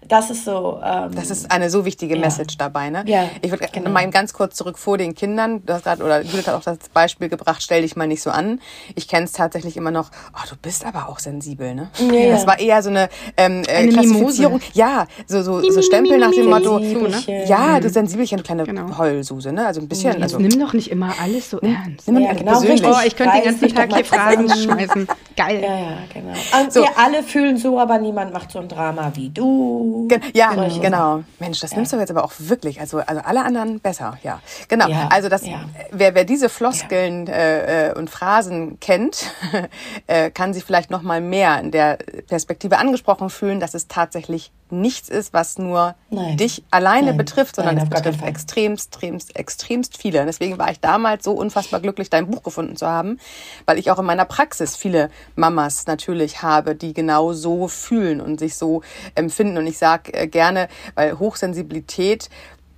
Das 0.07 0.29
ist 0.29 0.45
so. 0.45 0.79
Ähm, 0.83 1.13
das 1.15 1.29
ist 1.29 1.51
eine 1.51 1.69
so 1.69 1.85
wichtige 1.85 2.15
ja. 2.15 2.21
Message 2.21 2.57
dabei, 2.57 2.89
ne? 2.89 3.03
Ja, 3.07 3.29
ich 3.41 3.51
würde 3.51 3.67
genau. 3.71 3.89
mal 3.89 4.09
ganz 4.09 4.33
kurz 4.33 4.55
zurück 4.55 4.77
vor 4.77 4.97
den 4.97 5.15
Kindern. 5.15 5.65
Du 5.65 5.73
hast 5.73 5.83
grad, 5.83 6.01
oder 6.01 6.21
Judith 6.21 6.47
hat 6.47 6.55
auch 6.55 6.63
das 6.63 6.89
Beispiel 6.93 7.29
gebracht, 7.29 7.61
stell 7.61 7.81
dich 7.81 7.95
mal 7.95 8.07
nicht 8.07 8.21
so 8.21 8.29
an. 8.29 8.59
Ich 8.95 9.07
kenne 9.07 9.25
es 9.25 9.31
tatsächlich 9.31 9.77
immer 9.77 9.91
noch, 9.91 10.09
oh, 10.33 10.47
du 10.49 10.55
bist 10.57 10.85
aber 10.85 11.09
auch 11.09 11.19
sensibel, 11.19 11.75
ne? 11.75 11.89
Ja. 11.99 12.31
Das 12.31 12.47
war 12.47 12.59
eher 12.59 12.81
so 12.83 12.89
eine, 12.89 13.09
ähm, 13.37 13.63
äh, 13.67 13.71
eine 13.71 13.91
Klassifizierung. 13.91 14.59
Mimose. 14.59 14.71
Ja, 14.73 15.07
so, 15.27 15.41
so, 15.41 15.61
so 15.69 15.81
Stempel 15.81 16.17
nach 16.17 16.31
dem 16.31 16.49
Motto, 16.49 16.79
ja, 16.79 17.79
du 17.79 17.89
Sensibelchen, 17.89 18.37
du 18.37 18.43
kleine 18.43 18.63
genau. 18.63 18.97
Heulsuse, 18.97 19.51
ne? 19.51 19.65
Also 19.65 19.81
ein 19.81 19.87
bisschen. 19.87 20.21
Also, 20.21 20.39
nimm 20.39 20.59
doch 20.59 20.73
nicht 20.73 20.91
immer 20.91 21.13
alles 21.21 21.49
so 21.49 21.59
ernst. 21.59 22.07
Nimm 22.07 22.23
ja, 22.23 22.33
genau, 22.33 22.51
persönlich. 22.51 22.83
Oh, 22.85 22.95
ich 23.05 23.15
könnte 23.15 23.35
den 23.37 23.45
ganzen 23.45 23.69
Tag 23.69 23.93
hier 23.93 24.05
Phrasen 24.05 24.49
schmeißen. 24.63 25.07
Geil. 25.35 25.61
Ja, 25.61 25.77
ja, 25.77 25.97
genau. 26.13 26.61
Und 26.61 26.73
so. 26.73 26.81
wir 26.81 26.97
alle 26.97 27.23
fühlen 27.23 27.57
so, 27.57 27.79
aber 27.79 27.97
niemand 27.97 28.33
macht 28.33 28.51
so 28.51 28.59
ein 28.59 28.67
Drama 28.67 29.11
wie 29.15 29.29
du. 29.29 29.92
Ja, 30.33 30.51
genau 30.51 30.93
genau. 30.93 31.23
Mensch, 31.39 31.59
das 31.59 31.71
ja. 31.71 31.77
nimmst 31.77 31.93
du 31.93 31.97
jetzt 31.97 32.11
aber 32.11 32.23
auch 32.23 32.33
wirklich. 32.37 32.79
Also, 32.79 32.99
also 32.99 33.21
alle 33.23 33.43
anderen 33.43 33.79
besser, 33.79 34.17
ja. 34.23 34.41
Genau. 34.67 34.87
Ja, 34.87 35.09
also 35.11 35.29
das, 35.29 35.45
ja. 35.45 35.65
wer, 35.91 36.15
wer 36.15 36.25
diese 36.25 36.49
Floskeln 36.49 37.27
äh, 37.27 37.89
äh, 37.89 37.97
und 37.97 38.09
Phrasen 38.09 38.79
kennt, 38.79 39.31
äh, 40.07 40.31
kann 40.31 40.53
sich 40.53 40.63
vielleicht 40.63 40.91
noch 40.91 41.01
mal 41.01 41.21
mehr 41.21 41.59
in 41.59 41.71
der 41.71 41.97
Perspektive 42.27 42.77
angesprochen 42.77 43.29
fühlen, 43.29 43.59
dass 43.59 43.73
es 43.73 43.87
tatsächlich 43.87 44.51
nichts 44.73 45.09
ist, 45.09 45.33
was 45.33 45.57
nur 45.57 45.95
Nein. 46.09 46.37
dich 46.37 46.63
alleine 46.71 47.07
Nein. 47.07 47.17
betrifft, 47.17 47.55
sondern 47.55 47.75
Nein, 47.75 47.85
es 47.85 47.89
betrifft 47.89 48.23
extremst, 48.23 48.93
extremst, 48.93 49.35
extremst 49.35 49.97
viele. 49.97 50.25
deswegen 50.25 50.57
war 50.57 50.71
ich 50.71 50.79
damals 50.79 51.23
so 51.23 51.33
unfassbar 51.33 51.79
glücklich, 51.79 52.09
dein 52.09 52.29
Buch 52.29 52.43
gefunden 52.43 52.75
zu 52.75 52.87
haben, 52.87 53.19
weil 53.65 53.77
ich 53.77 53.91
auch 53.91 53.99
in 53.99 54.05
meiner 54.05 54.25
Praxis 54.25 54.75
viele 54.75 55.09
Mamas 55.35 55.87
natürlich 55.87 56.41
habe, 56.41 56.75
die 56.75 56.93
genau 56.93 57.33
so 57.33 57.67
fühlen 57.67 58.21
und 58.21 58.39
sich 58.39 58.55
so 58.55 58.81
empfinden. 59.15 59.57
Und 59.57 59.67
ich 59.67 59.77
sage 59.77 60.13
äh, 60.13 60.27
gerne, 60.27 60.67
weil 60.95 61.19
Hochsensibilität 61.19 62.29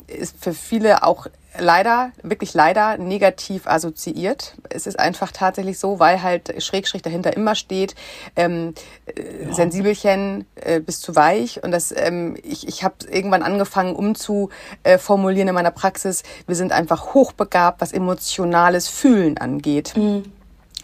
ist 0.08 0.38
für 0.40 0.54
viele 0.54 1.04
auch 1.04 1.28
leider, 1.60 2.12
wirklich 2.24 2.54
leider 2.54 2.98
negativ 2.98 3.68
assoziiert. 3.68 4.56
Es 4.70 4.88
ist 4.88 5.00
einfach 5.00 5.32
tatsächlich 5.32 5.80
so, 5.80 6.00
weil 6.00 6.22
halt 6.22 6.62
Schrägstrich 6.62 7.02
dahinter 7.02 7.36
immer 7.36 7.56
steht, 7.56 7.96
ähm, 8.36 8.74
ja. 9.08 9.54
Sensibelchen 9.54 10.46
äh, 10.56 10.80
bis 10.80 11.02
zu 11.02 11.16
weich. 11.16 11.64
Und 11.64 11.72
das, 11.72 11.94
ähm, 11.96 12.38
ich, 12.44 12.68
ich 12.68 12.84
habe 12.84 12.96
irgendwann 13.10 13.44
angefangen 13.44 13.96
umzuformulieren 13.96 15.48
in 15.48 15.56
meiner 15.56 15.72
Praxis, 15.72 16.24
wir 16.48 16.56
sind 16.56 16.72
einfach 16.72 17.14
hochbegabt, 17.14 17.82
was 17.82 17.92
emotionales 17.92 18.88
Fühlen 18.88 19.38
angeht. 19.38 19.96
Mhm. 19.96 20.24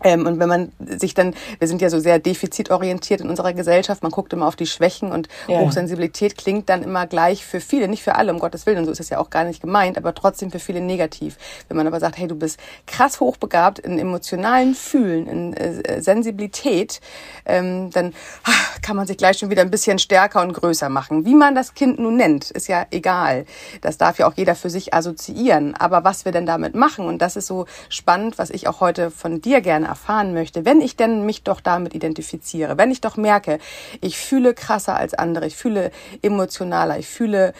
Ähm, 0.03 0.25
und 0.25 0.39
wenn 0.39 0.49
man 0.49 0.71
sich 0.79 1.13
dann, 1.13 1.33
wir 1.59 1.67
sind 1.67 1.81
ja 1.81 1.89
so 1.89 1.99
sehr 1.99 2.19
defizitorientiert 2.19 3.21
in 3.21 3.29
unserer 3.29 3.53
Gesellschaft, 3.53 4.03
man 4.03 4.11
guckt 4.11 4.33
immer 4.33 4.47
auf 4.47 4.55
die 4.55 4.65
Schwächen 4.65 5.11
und 5.11 5.27
ja. 5.47 5.59
Hochsensibilität 5.59 6.37
klingt 6.37 6.69
dann 6.69 6.83
immer 6.83 7.07
gleich 7.07 7.45
für 7.45 7.59
viele, 7.59 7.87
nicht 7.87 8.03
für 8.03 8.15
alle, 8.15 8.31
um 8.33 8.39
Gottes 8.39 8.65
Willen, 8.65 8.79
und 8.79 8.85
so 8.85 8.91
ist 8.91 8.99
es 8.99 9.09
ja 9.09 9.19
auch 9.19 9.29
gar 9.29 9.43
nicht 9.43 9.61
gemeint, 9.61 9.97
aber 9.97 10.13
trotzdem 10.13 10.51
für 10.51 10.59
viele 10.59 10.81
negativ. 10.81 11.37
Wenn 11.67 11.77
man 11.77 11.87
aber 11.87 11.99
sagt, 11.99 12.17
hey, 12.17 12.27
du 12.27 12.35
bist 12.35 12.59
krass 12.87 13.19
hochbegabt 13.19 13.79
in 13.79 13.99
emotionalen 13.99 14.75
Fühlen, 14.75 15.27
in 15.27 15.53
äh, 15.53 16.01
Sensibilität, 16.01 17.01
ähm, 17.45 17.89
dann 17.91 18.13
ach, 18.43 18.81
kann 18.81 18.95
man 18.95 19.07
sich 19.07 19.17
gleich 19.17 19.37
schon 19.37 19.49
wieder 19.49 19.61
ein 19.61 19.71
bisschen 19.71 19.99
stärker 19.99 20.41
und 20.41 20.53
größer 20.53 20.89
machen. 20.89 21.25
Wie 21.25 21.35
man 21.35 21.55
das 21.55 21.73
Kind 21.73 21.99
nun 21.99 22.17
nennt, 22.17 22.51
ist 22.51 22.67
ja 22.67 22.85
egal. 22.91 23.45
Das 23.81 23.97
darf 23.97 24.19
ja 24.19 24.27
auch 24.27 24.33
jeder 24.35 24.55
für 24.55 24.69
sich 24.69 24.93
assoziieren. 24.93 25.75
Aber 25.75 26.03
was 26.03 26.25
wir 26.25 26.31
denn 26.31 26.45
damit 26.45 26.75
machen, 26.75 27.05
und 27.05 27.21
das 27.21 27.35
ist 27.35 27.47
so 27.47 27.65
spannend, 27.89 28.37
was 28.37 28.49
ich 28.49 28.67
auch 28.67 28.81
heute 28.81 29.11
von 29.11 29.41
dir 29.41 29.61
gerne 29.61 29.90
erfahren 29.91 30.33
möchte, 30.33 30.65
wenn 30.65 30.81
ich 30.81 30.95
denn 30.95 31.25
mich 31.25 31.43
doch 31.43 31.61
damit 31.61 31.93
identifiziere, 31.93 32.77
wenn 32.77 32.91
ich 32.91 33.01
doch 33.01 33.17
merke, 33.17 33.59
ich 33.99 34.17
fühle 34.17 34.53
krasser 34.53 34.95
als 34.95 35.13
andere, 35.13 35.45
ich 35.45 35.55
fühle 35.55 35.91
emotionaler, 36.21 36.97
ich 36.97 37.07
fühle 37.07 37.53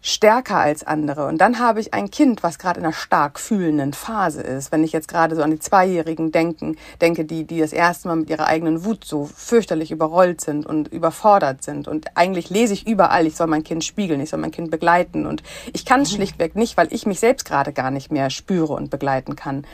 stärker 0.00 0.58
als 0.58 0.86
andere. 0.86 1.26
Und 1.26 1.38
dann 1.38 1.58
habe 1.58 1.80
ich 1.80 1.92
ein 1.92 2.10
Kind, 2.10 2.42
was 2.42 2.58
gerade 2.58 2.78
in 2.78 2.86
einer 2.86 2.94
stark 2.94 3.40
fühlenden 3.40 3.92
Phase 3.92 4.42
ist. 4.42 4.70
Wenn 4.70 4.84
ich 4.84 4.92
jetzt 4.92 5.08
gerade 5.08 5.34
so 5.34 5.42
an 5.42 5.50
die 5.50 5.58
Zweijährigen 5.58 6.30
denken, 6.30 6.76
denke, 7.00 7.24
die, 7.24 7.44
die 7.44 7.60
das 7.60 7.72
erste 7.72 8.08
Mal 8.08 8.16
mit 8.16 8.30
ihrer 8.30 8.46
eigenen 8.46 8.84
Wut 8.84 9.04
so 9.04 9.26
fürchterlich 9.26 9.90
überrollt 9.90 10.40
sind 10.40 10.66
und 10.66 10.88
überfordert 10.88 11.62
sind. 11.62 11.88
Und 11.88 12.16
eigentlich 12.16 12.48
lese 12.48 12.74
ich 12.74 12.86
überall, 12.86 13.26
ich 13.26 13.36
soll 13.36 13.48
mein 13.48 13.64
Kind 13.64 13.84
spiegeln, 13.84 14.20
ich 14.20 14.30
soll 14.30 14.40
mein 14.40 14.52
Kind 14.52 14.70
begleiten. 14.70 15.26
Und 15.26 15.42
ich 15.72 15.84
kann 15.84 16.02
es 16.02 16.12
mhm. 16.12 16.16
schlichtweg 16.16 16.54
nicht, 16.54 16.76
weil 16.76 16.92
ich 16.92 17.06
mich 17.06 17.20
selbst 17.20 17.44
gerade 17.44 17.72
gar 17.72 17.90
nicht 17.90 18.12
mehr 18.12 18.30
spüre 18.30 18.74
und 18.74 18.90
begleiten 18.90 19.34
kann. 19.34 19.66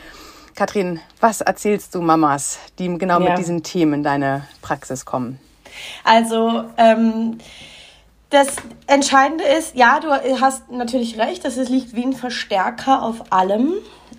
Katrin, 0.55 1.01
was 1.19 1.41
erzählst 1.41 1.93
du 1.95 2.01
Mamas, 2.01 2.59
die 2.79 2.87
genau 2.97 3.19
ja. 3.19 3.29
mit 3.29 3.37
diesen 3.37 3.61
Themen 3.61 3.95
in 3.95 4.03
deine 4.03 4.47
Praxis 4.61 5.05
kommen? 5.05 5.39
Also, 6.05 6.63
ähm, 6.77 7.37
das 8.29 8.47
Entscheidende 8.87 9.43
ist, 9.43 9.75
ja, 9.75 9.99
du 9.99 10.09
hast 10.41 10.71
natürlich 10.71 11.19
recht, 11.19 11.45
dass 11.45 11.57
es 11.57 11.69
liegt 11.69 11.95
wie 11.95 12.03
ein 12.03 12.13
Verstärker 12.13 13.03
auf 13.03 13.31
allem, 13.31 13.73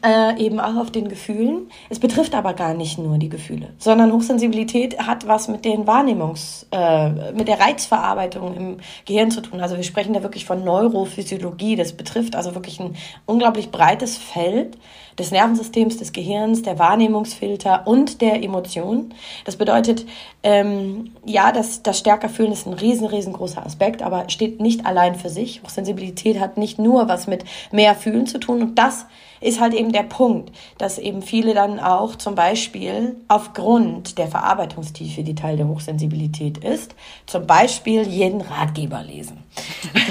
äh, 0.05 0.39
eben 0.39 0.61
auch 0.61 0.77
auf 0.77 0.91
den 0.91 1.09
Gefühlen. 1.09 1.71
Es 1.89 1.99
betrifft 1.99 2.35
aber 2.35 2.53
gar 2.53 2.75
nicht 2.75 2.99
nur 2.99 3.19
die 3.19 3.29
Gefühle, 3.29 3.71
sondern 3.79 4.13
Hochsensibilität 4.13 4.99
hat 5.07 5.27
was 5.27 5.49
mit 5.49 5.65
den 5.65 5.87
Wahrnehmungs-, 5.87 6.67
äh, 6.71 7.33
mit 7.33 7.49
der 7.49 7.61
Reizverarbeitung 7.61 8.55
im 8.55 8.77
Gehirn 9.07 9.31
zu 9.31 9.41
tun. 9.41 9.61
Also 9.61 9.77
wir 9.77 9.85
sprechen 9.85 10.13
da 10.13 10.23
wirklich 10.23 10.45
von 10.45 10.65
Neurophysiologie. 10.65 11.77
Das 11.77 11.95
betrifft 11.95 12.37
also 12.37 12.55
wirklich 12.55 12.79
ein 12.79 12.95
unglaublich 13.25 13.71
breites 13.71 14.17
Feld 14.17 14.77
des 15.19 15.31
Nervensystems, 15.31 15.97
des 15.97 16.13
Gehirns, 16.13 16.63
der 16.63 16.79
Wahrnehmungsfilter 16.79 17.87
und 17.87 18.21
der 18.21 18.43
Emotionen. 18.43 19.15
Das 19.45 19.57
bedeutet, 19.57 20.07
ähm, 20.43 21.13
ja, 21.25 21.53
das, 21.53 21.83
das 21.83 21.99
stärker 21.99 22.29
fühlen 22.29 22.53
ist 22.53 22.67
ein 22.67 22.75
riesen, 22.75 23.07
riesengroßer 23.07 23.65
Aspekt, 23.65 24.03
aber 24.03 24.29
steht 24.29 24.61
nicht 24.61 24.85
allein 24.87 25.15
für 25.15 25.31
sich. 25.31 25.63
Hochsensibilität 25.63 26.39
hat 26.39 26.59
nicht 26.59 26.79
nur 26.79 27.09
was 27.09 27.27
mit 27.27 27.45
mehr 27.73 27.95
fühlen 27.95 28.27
zu 28.27 28.39
tun 28.39 28.63
und 28.63 28.79
das 28.79 29.07
ist 29.41 29.61
halt 29.61 29.75
eben 29.75 29.93
der 29.93 30.03
Punkt, 30.03 30.51
dass 30.79 30.99
eben 30.99 31.23
viele 31.23 31.55
dann 31.55 31.79
auch 31.79 32.17
zum 32.17 32.35
Beispiel 32.35 33.17
aufgrund 33.29 34.19
der 34.19 34.29
Verarbeitungstiefe, 34.29 35.23
die 35.23 35.35
Teil 35.35 35.57
der 35.57 35.69
Hochsensibilität 35.69 36.59
ist, 36.59 36.95
zum 37.27 37.47
Beispiel 37.47 38.03
jeden 38.03 38.41
Ratgeber 38.41 39.03
lesen. 39.03 39.45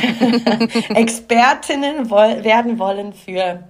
Expertinnen 0.89 2.09
werden 2.09 2.77
wollen 2.79 3.13
für 3.13 3.63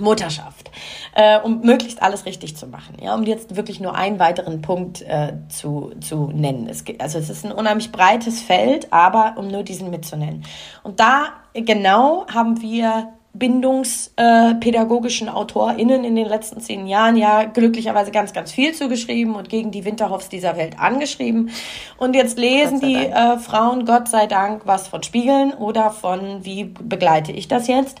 Mutterschaft, 0.00 0.70
äh, 1.14 1.38
um 1.40 1.60
möglichst 1.60 2.02
alles 2.02 2.26
richtig 2.26 2.56
zu 2.56 2.66
machen. 2.66 2.96
Ja, 3.02 3.14
um 3.14 3.24
jetzt 3.24 3.56
wirklich 3.56 3.80
nur 3.80 3.94
einen 3.94 4.18
weiteren 4.18 4.62
Punkt 4.62 5.02
äh, 5.02 5.34
zu, 5.48 5.92
zu 6.00 6.30
nennen. 6.32 6.68
Es, 6.68 6.84
also 6.98 7.18
es 7.18 7.30
ist 7.30 7.44
ein 7.44 7.52
unheimlich 7.52 7.92
breites 7.92 8.40
Feld, 8.40 8.92
aber 8.92 9.34
um 9.36 9.48
nur 9.48 9.62
diesen 9.62 9.90
mitzunennen. 9.90 10.44
Und 10.82 11.00
da 11.00 11.28
genau 11.54 12.26
haben 12.28 12.60
wir 12.60 13.12
bindungspädagogischen 13.34 15.28
äh, 15.28 15.30
AutorInnen 15.30 16.02
in 16.04 16.16
den 16.16 16.26
letzten 16.26 16.60
zehn 16.60 16.86
Jahren 16.86 17.16
ja 17.16 17.44
glücklicherweise 17.44 18.10
ganz, 18.10 18.32
ganz 18.32 18.50
viel 18.52 18.74
zugeschrieben 18.74 19.34
und 19.34 19.48
gegen 19.48 19.70
die 19.70 19.84
Winterhoffs 19.84 20.28
dieser 20.28 20.56
Welt 20.56 20.78
angeschrieben. 20.78 21.50
Und 21.98 22.14
jetzt 22.14 22.38
lesen 22.38 22.80
die 22.80 22.96
äh, 22.96 23.38
Frauen 23.38 23.84
Gott 23.84 24.08
sei 24.08 24.26
Dank 24.26 24.62
was 24.64 24.88
von 24.88 25.02
Spiegeln 25.02 25.52
oder 25.52 25.90
von 25.90 26.44
wie 26.44 26.64
begleite 26.64 27.32
ich 27.32 27.48
das 27.48 27.68
jetzt 27.68 28.00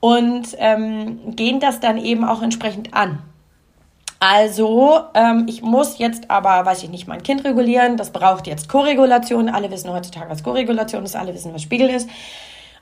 und 0.00 0.48
ähm, 0.58 1.36
gehen 1.36 1.60
das 1.60 1.80
dann 1.80 1.98
eben 1.98 2.24
auch 2.24 2.42
entsprechend 2.42 2.94
an. 2.94 3.20
Also, 4.18 5.00
ähm, 5.14 5.46
ich 5.48 5.62
muss 5.62 5.98
jetzt 5.98 6.30
aber, 6.30 6.66
weiß 6.66 6.82
ich 6.82 6.90
nicht, 6.90 7.08
mein 7.08 7.22
Kind 7.22 7.44
regulieren. 7.44 7.96
Das 7.96 8.10
braucht 8.10 8.46
jetzt 8.46 8.68
Koregulation. 8.68 9.48
Alle 9.48 9.70
wissen 9.70 9.90
heutzutage, 9.90 10.28
was 10.28 10.42
Koregulation 10.42 11.04
ist. 11.04 11.16
Alle 11.16 11.32
wissen, 11.32 11.54
was 11.54 11.62
Spiegel 11.62 11.88
ist. 11.88 12.08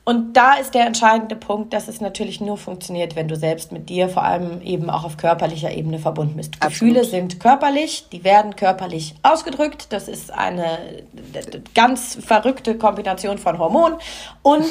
Und 0.05 0.39
da 0.39 0.55
ist 0.55 0.75
der 0.75 0.87
entscheidende 0.87 1.37
Punkt, 1.37 1.75
dass 1.75 1.87
es 1.87 2.01
natürlich 2.01 2.41
nur 2.41 2.57
funktioniert, 2.57 3.15
wenn 3.15 3.29
du 3.29 3.37
selbst 3.37 3.73
mit 3.73 3.91
dir 3.91 4.09
vor 4.09 4.25
allem 4.25 4.63
eben 4.63 4.89
auch 4.89 5.05
auf 5.05 5.19
körperlicher 5.19 5.71
Ebene 5.71 5.99
verbunden 5.99 6.37
bist. 6.37 6.55
Absolut. 6.55 6.73
Gefühle 6.73 7.05
sind 7.05 7.41
körperlich, 7.41 8.07
die 8.11 8.25
werden 8.25 8.57
körperlich 8.57 9.15
ausgedrückt. 9.23 9.89
Das 9.91 10.09
ist 10.09 10.33
eine 10.33 10.79
ganz 11.75 12.19
verrückte 12.25 12.79
Kombination 12.79 13.37
von 13.37 13.59
Hormonen 13.59 13.99
und 14.41 14.65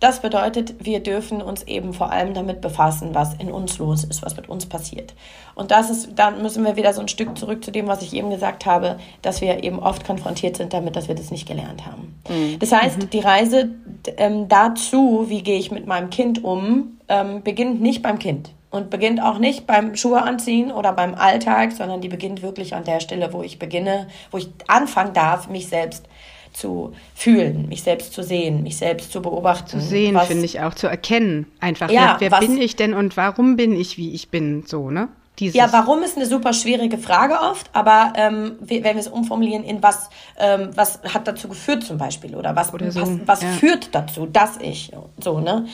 das 0.00 0.20
bedeutet, 0.20 0.84
wir 0.84 1.00
dürfen 1.00 1.42
uns 1.42 1.62
eben 1.64 1.92
vor 1.92 2.10
allem 2.10 2.32
damit 2.32 2.60
befassen, 2.62 3.14
was 3.14 3.34
in 3.34 3.50
uns 3.50 3.78
los 3.78 4.04
ist, 4.04 4.22
was 4.22 4.36
mit 4.36 4.48
uns 4.48 4.66
passiert. 4.66 5.14
Und 5.54 5.70
das 5.70 5.90
ist, 5.90 6.10
dann 6.16 6.40
müssen 6.42 6.64
wir 6.64 6.76
wieder 6.76 6.94
so 6.94 7.02
ein 7.02 7.08
Stück 7.08 7.36
zurück 7.36 7.62
zu 7.62 7.70
dem, 7.70 7.86
was 7.86 8.02
ich 8.02 8.14
eben 8.14 8.30
gesagt 8.30 8.64
habe, 8.64 8.98
dass 9.20 9.42
wir 9.42 9.62
eben 9.62 9.78
oft 9.78 10.04
konfrontiert 10.04 10.56
sind 10.56 10.72
damit, 10.72 10.96
dass 10.96 11.08
wir 11.08 11.14
das 11.14 11.30
nicht 11.30 11.46
gelernt 11.46 11.84
haben. 11.84 12.18
Mhm. 12.28 12.58
Das 12.58 12.72
heißt, 12.72 12.98
mhm. 12.98 13.10
die 13.10 13.20
Reise 13.20 13.70
ähm, 14.16 14.48
dazu, 14.48 15.26
wie 15.28 15.42
gehe 15.42 15.58
ich 15.58 15.70
mit 15.70 15.86
meinem 15.86 16.08
Kind 16.08 16.42
um, 16.42 16.98
ähm, 17.08 17.42
beginnt 17.42 17.82
nicht 17.82 18.02
beim 18.02 18.18
Kind 18.18 18.50
und 18.70 18.88
beginnt 18.88 19.20
auch 19.20 19.38
nicht 19.38 19.66
beim 19.66 19.96
Schuhe 19.96 20.22
anziehen 20.22 20.72
oder 20.72 20.92
beim 20.92 21.14
Alltag, 21.14 21.72
sondern 21.72 22.00
die 22.00 22.08
beginnt 22.08 22.40
wirklich 22.40 22.74
an 22.74 22.84
der 22.84 23.00
Stelle, 23.00 23.32
wo 23.32 23.42
ich 23.42 23.58
beginne, 23.58 24.06
wo 24.30 24.38
ich 24.38 24.48
anfangen 24.68 25.12
darf, 25.12 25.48
mich 25.48 25.68
selbst 25.68 26.06
zu 26.52 26.92
fühlen, 27.14 27.68
mich 27.68 27.82
selbst 27.82 28.12
zu 28.12 28.22
sehen, 28.22 28.62
mich 28.62 28.76
selbst 28.76 29.12
zu 29.12 29.22
beobachten. 29.22 29.68
Zu 29.68 29.80
sehen, 29.80 30.18
finde 30.20 30.44
ich 30.44 30.60
auch, 30.60 30.74
zu 30.74 30.86
erkennen. 30.86 31.46
Einfach, 31.60 31.90
ja, 31.90 32.16
wer, 32.18 32.30
wer 32.30 32.32
was, 32.32 32.40
bin 32.40 32.58
ich 32.58 32.76
denn 32.76 32.94
und 32.94 33.16
warum 33.16 33.56
bin 33.56 33.74
ich, 33.78 33.96
wie 33.96 34.12
ich 34.12 34.30
bin, 34.30 34.64
so, 34.66 34.90
ne? 34.90 35.08
Dieses 35.40 35.56
ja, 35.56 35.72
warum 35.72 36.02
ist 36.02 36.16
eine 36.16 36.26
super 36.26 36.52
schwierige 36.52 36.98
Frage 36.98 37.40
oft, 37.40 37.70
aber 37.72 38.12
ähm, 38.16 38.56
wenn 38.60 38.82
wir 38.82 38.96
es 38.96 39.08
umformulieren 39.08 39.64
in 39.64 39.82
was, 39.82 40.10
ähm, 40.38 40.70
was 40.74 41.00
hat 41.02 41.26
dazu 41.26 41.48
geführt 41.48 41.82
zum 41.82 41.96
Beispiel 41.96 42.36
oder 42.36 42.54
was, 42.54 42.74
oder 42.74 42.92
so, 42.92 43.00
was, 43.00 43.10
was 43.24 43.42
ja. 43.42 43.48
führt 43.48 43.94
dazu, 43.94 44.26
dass 44.26 44.58
ich 44.58 44.92
so, 45.18 45.40
ne? 45.40 45.66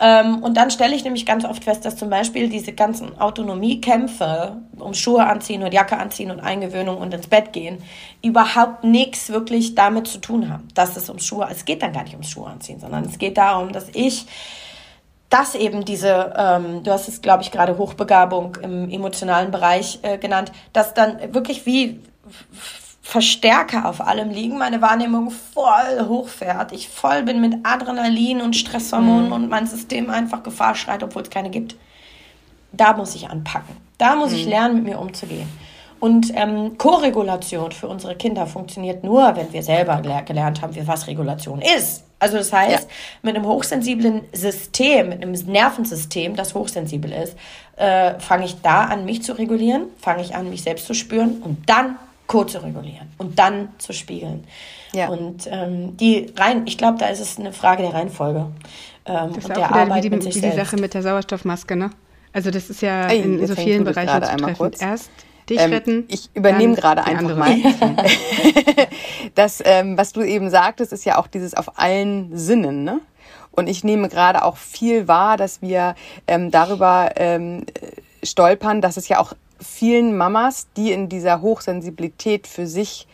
Ähm, 0.00 0.42
und 0.42 0.56
dann 0.56 0.70
stelle 0.70 0.94
ich 0.94 1.04
nämlich 1.04 1.26
ganz 1.26 1.44
oft 1.44 1.64
fest, 1.64 1.84
dass 1.84 1.96
zum 1.96 2.08
Beispiel 2.08 2.48
diese 2.48 2.72
ganzen 2.72 3.20
Autonomiekämpfe 3.20 4.56
um 4.78 4.94
Schuhe 4.94 5.26
anziehen 5.26 5.62
und 5.62 5.74
Jacke 5.74 5.98
anziehen 5.98 6.30
und 6.30 6.40
Eingewöhnung 6.40 6.96
und 6.96 7.12
ins 7.12 7.26
Bett 7.26 7.52
gehen, 7.52 7.78
überhaupt 8.22 8.84
nichts 8.84 9.28
wirklich 9.28 9.74
damit 9.74 10.06
zu 10.06 10.18
tun 10.18 10.48
haben, 10.48 10.68
dass 10.74 10.96
es 10.96 11.08
ums 11.08 11.26
Schuhe, 11.26 11.46
es 11.50 11.66
geht 11.66 11.82
dann 11.82 11.92
gar 11.92 12.04
nicht 12.04 12.14
ums 12.14 12.30
Schuhe 12.30 12.48
anziehen, 12.48 12.80
sondern 12.80 13.04
es 13.04 13.18
geht 13.18 13.36
darum, 13.36 13.72
dass 13.72 13.88
ich 13.92 14.26
dass 15.30 15.54
eben 15.54 15.84
diese, 15.84 16.34
ähm, 16.36 16.82
du 16.82 16.90
hast 16.90 17.08
es, 17.08 17.22
glaube 17.22 17.42
ich, 17.42 17.52
gerade 17.52 17.78
Hochbegabung 17.78 18.56
im 18.56 18.90
emotionalen 18.90 19.50
Bereich 19.50 20.00
äh, 20.02 20.18
genannt, 20.18 20.52
dass 20.72 20.92
dann 20.92 21.32
wirklich 21.32 21.64
wie 21.66 22.00
Verstärker 23.00 23.88
auf 23.88 24.00
allem 24.00 24.30
liegen, 24.30 24.58
meine 24.58 24.82
Wahrnehmung 24.82 25.30
voll 25.30 26.06
hochfährt, 26.06 26.72
ich 26.72 26.88
voll 26.88 27.22
bin 27.22 27.40
mit 27.40 27.54
Adrenalin 27.64 28.40
und 28.40 28.54
Stresshormonen 28.54 29.26
mhm. 29.26 29.32
und 29.32 29.48
mein 29.48 29.66
System 29.66 30.10
einfach 30.10 30.42
Gefahr 30.42 30.74
schreit, 30.74 31.02
obwohl 31.02 31.22
es 31.22 31.30
keine 31.30 31.50
gibt. 31.50 31.76
Da 32.72 32.92
muss 32.92 33.14
ich 33.14 33.28
anpacken. 33.28 33.76
Da 33.98 34.14
muss 34.16 34.30
mhm. 34.30 34.36
ich 34.36 34.46
lernen, 34.46 34.74
mit 34.76 34.84
mir 34.84 34.98
umzugehen. 34.98 35.48
Und 36.00 36.32
ähm, 36.34 36.78
Koregulation 36.78 37.72
für 37.72 37.86
unsere 37.86 38.16
Kinder 38.16 38.46
funktioniert 38.46 39.04
nur, 39.04 39.36
wenn 39.36 39.52
wir 39.52 39.62
selber 39.62 40.00
gelernt 40.24 40.62
haben, 40.62 40.74
wie 40.74 40.86
was 40.86 41.06
Regulation 41.06 41.60
ist. 41.60 42.04
Also 42.18 42.38
das 42.38 42.52
heißt, 42.52 42.88
ja. 42.88 42.94
mit 43.22 43.36
einem 43.36 43.46
hochsensiblen 43.46 44.22
System, 44.32 45.10
mit 45.10 45.22
einem 45.22 45.32
Nervensystem, 45.32 46.36
das 46.36 46.54
hochsensibel 46.54 47.12
ist, 47.12 47.36
äh, 47.76 48.18
fange 48.18 48.46
ich 48.46 48.60
da 48.62 48.84
an, 48.84 49.04
mich 49.04 49.22
zu 49.22 49.32
regulieren, 49.32 49.84
fange 49.98 50.22
ich 50.22 50.34
an, 50.34 50.48
mich 50.50 50.62
selbst 50.62 50.86
zu 50.86 50.94
spüren 50.94 51.42
und 51.42 51.68
dann 51.68 51.96
Co 52.26 52.44
zu 52.44 52.62
regulieren 52.62 53.08
und 53.18 53.38
dann 53.38 53.70
zu 53.78 53.92
spiegeln. 53.92 54.44
Ja. 54.92 55.08
Und 55.08 55.48
ähm, 55.50 55.96
die 55.96 56.32
rein, 56.36 56.62
ich 56.66 56.78
glaube, 56.78 56.98
da 56.98 57.06
ist 57.06 57.20
es 57.20 57.38
eine 57.38 57.52
Frage 57.52 57.82
der 57.82 57.94
Reihenfolge. 57.94 58.46
Ähm, 59.04 59.32
und 59.32 59.48
der 59.48 59.74
Arbeit 59.74 60.04
die, 60.04 60.10
mit 60.10 60.22
sich 60.22 60.36
wie 60.36 60.40
die 60.40 60.52
Sache 60.52 60.76
mit 60.76 60.94
der 60.94 61.02
Sauerstoffmaske, 61.02 61.74
ne? 61.74 61.90
Also 62.32 62.50
das 62.50 62.70
ist 62.70 62.82
ja 62.82 63.08
Ey, 63.08 63.22
in 63.22 63.46
so 63.46 63.54
vielen 63.54 63.82
Bereichen 63.82 64.22
zu 64.22 64.36
treffen. 64.36 64.70
Erst 64.78 65.10
dich 65.50 65.60
ähm, 65.60 65.72
retten. 65.72 66.04
Ich 66.08 66.30
übernehme 66.34 66.74
gerade 66.74 67.04
einfach 67.04 67.36
mal. 67.36 67.56
das, 69.34 69.62
ähm, 69.64 69.98
was 69.98 70.12
du 70.12 70.22
eben 70.22 70.50
sagtest, 70.50 70.92
ist 70.92 71.04
ja 71.04 71.18
auch 71.18 71.26
dieses 71.26 71.54
auf 71.54 71.78
allen 71.78 72.36
Sinnen, 72.36 72.84
ne? 72.84 73.00
Und 73.52 73.68
ich 73.68 73.82
nehme 73.82 74.08
gerade 74.08 74.44
auch 74.44 74.56
viel 74.56 75.08
wahr, 75.08 75.36
dass 75.36 75.60
wir 75.60 75.96
ähm, 76.26 76.50
darüber 76.50 77.10
ähm, 77.16 77.66
stolpern, 78.22 78.80
dass 78.80 78.96
es 78.96 79.08
ja 79.08 79.18
auch 79.18 79.34
vielen 79.60 80.16
Mamas, 80.16 80.68
die 80.76 80.92
in 80.92 81.08
dieser 81.08 81.42
Hochsensibilität 81.42 82.46
für 82.46 82.66
sich 82.66 83.08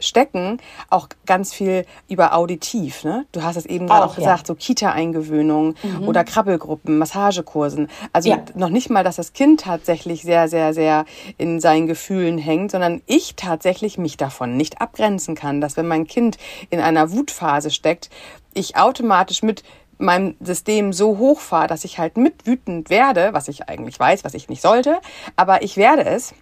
stecken, 0.00 0.58
auch 0.90 1.08
ganz 1.26 1.52
viel 1.52 1.84
über 2.08 2.34
auditiv. 2.34 3.04
Ne? 3.04 3.26
Du 3.32 3.42
hast 3.42 3.56
es 3.56 3.66
eben 3.66 3.86
gerade 3.86 4.04
auch, 4.04 4.10
auch 4.10 4.16
gesagt, 4.16 4.40
ja. 4.40 4.46
so 4.46 4.54
Kita-Eingewöhnung 4.54 5.74
mhm. 5.82 6.08
oder 6.08 6.24
Krabbelgruppen, 6.24 6.98
Massagekursen. 6.98 7.88
Also 8.12 8.30
ja. 8.30 8.38
noch 8.54 8.70
nicht 8.70 8.90
mal, 8.90 9.04
dass 9.04 9.16
das 9.16 9.32
Kind 9.32 9.60
tatsächlich 9.60 10.22
sehr, 10.22 10.48
sehr, 10.48 10.74
sehr 10.74 11.04
in 11.38 11.60
seinen 11.60 11.86
Gefühlen 11.86 12.38
hängt, 12.38 12.70
sondern 12.70 13.02
ich 13.06 13.36
tatsächlich 13.36 13.98
mich 13.98 14.16
davon 14.16 14.56
nicht 14.56 14.80
abgrenzen 14.80 15.34
kann, 15.34 15.60
dass 15.60 15.76
wenn 15.76 15.88
mein 15.88 16.06
Kind 16.06 16.38
in 16.70 16.80
einer 16.80 17.12
Wutphase 17.12 17.70
steckt, 17.70 18.10
ich 18.54 18.76
automatisch 18.76 19.42
mit 19.42 19.62
meinem 19.98 20.36
System 20.40 20.92
so 20.92 21.18
hochfahre, 21.18 21.68
dass 21.68 21.84
ich 21.84 21.98
halt 21.98 22.16
mit 22.16 22.46
wütend 22.46 22.90
werde, 22.90 23.30
was 23.32 23.48
ich 23.48 23.68
eigentlich 23.68 23.98
weiß, 23.98 24.24
was 24.24 24.34
ich 24.34 24.48
nicht 24.48 24.62
sollte, 24.62 24.98
aber 25.36 25.62
ich 25.62 25.76
werde 25.76 26.04
es 26.04 26.34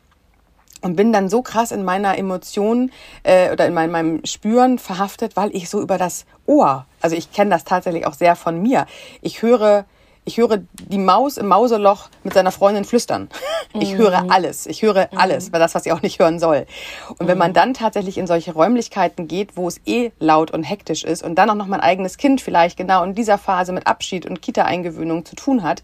und 0.85 0.97
bin 0.97 1.13
dann 1.13 1.29
so 1.31 1.43
krass 1.43 1.73
in 1.73 1.83
meiner 1.83 2.19
Emotion 2.19 2.93
äh, 3.23 3.51
oder 3.51 3.67
in 3.67 3.75
mein, 3.75 3.91
meinem 3.91 4.25
Spüren 4.25 4.79
verhaftet, 4.79 5.35
weil 5.35 5.55
ich 5.57 5.71
so 5.71 5.81
über 5.81 5.97
das 5.97 6.27
Ohr, 6.47 6.85
also 7.01 7.17
ich 7.17 7.33
kenne 7.33 7.51
das 7.51 7.65
tatsächlich 7.65 8.07
auch 8.07 8.13
sehr 8.13 8.37
von 8.37 8.63
mir. 8.63 8.87
Ich 9.23 9.43
höre 9.43 9.87
ich 10.27 10.39
höre 10.39 10.63
die 10.73 10.99
Maus 10.99 11.37
im 11.37 11.49
Mauseloch 11.49 12.09
mit 12.23 12.33
seiner 12.33 12.53
Freundin 12.53 12.85
flüstern. 12.85 13.29
Ich 13.77 13.95
mhm. 13.95 13.99
höre 13.99 14.31
alles. 14.31 14.67
Ich 14.67 14.83
höre 14.83 15.09
mhm. 15.11 15.19
alles, 15.19 15.53
weil 15.53 15.59
das, 15.59 15.75
was 15.75 15.83
sie 15.83 15.91
auch 15.91 16.01
nicht 16.01 16.21
hören 16.21 16.39
soll. 16.39 16.65
Und 17.19 17.27
wenn 17.27 17.37
man 17.37 17.51
mhm. 17.51 17.55
dann 17.55 17.75
tatsächlich 17.75 18.19
in 18.19 18.29
solche 18.29 18.53
Räumlichkeiten 18.53 19.27
geht, 19.27 19.57
wo 19.57 19.67
es 19.67 19.81
eh 19.85 20.13
laut 20.21 20.53
und 20.53 20.63
hektisch 20.63 21.03
ist 21.03 21.25
und 21.25 21.35
dann 21.35 21.51
auch 21.51 21.57
noch 21.57 21.67
mein 21.67 21.81
eigenes 21.81 22.17
Kind 22.17 22.41
vielleicht 22.41 22.77
genau 22.77 23.03
in 23.03 23.17
dieser 23.17 23.37
Phase 23.37 23.73
mit 23.73 23.89
Abschied 23.89 24.27
und 24.27 24.41
Kita-Eingewöhnung 24.41 25.25
zu 25.25 25.35
tun 25.35 25.65
hat, 25.65 25.83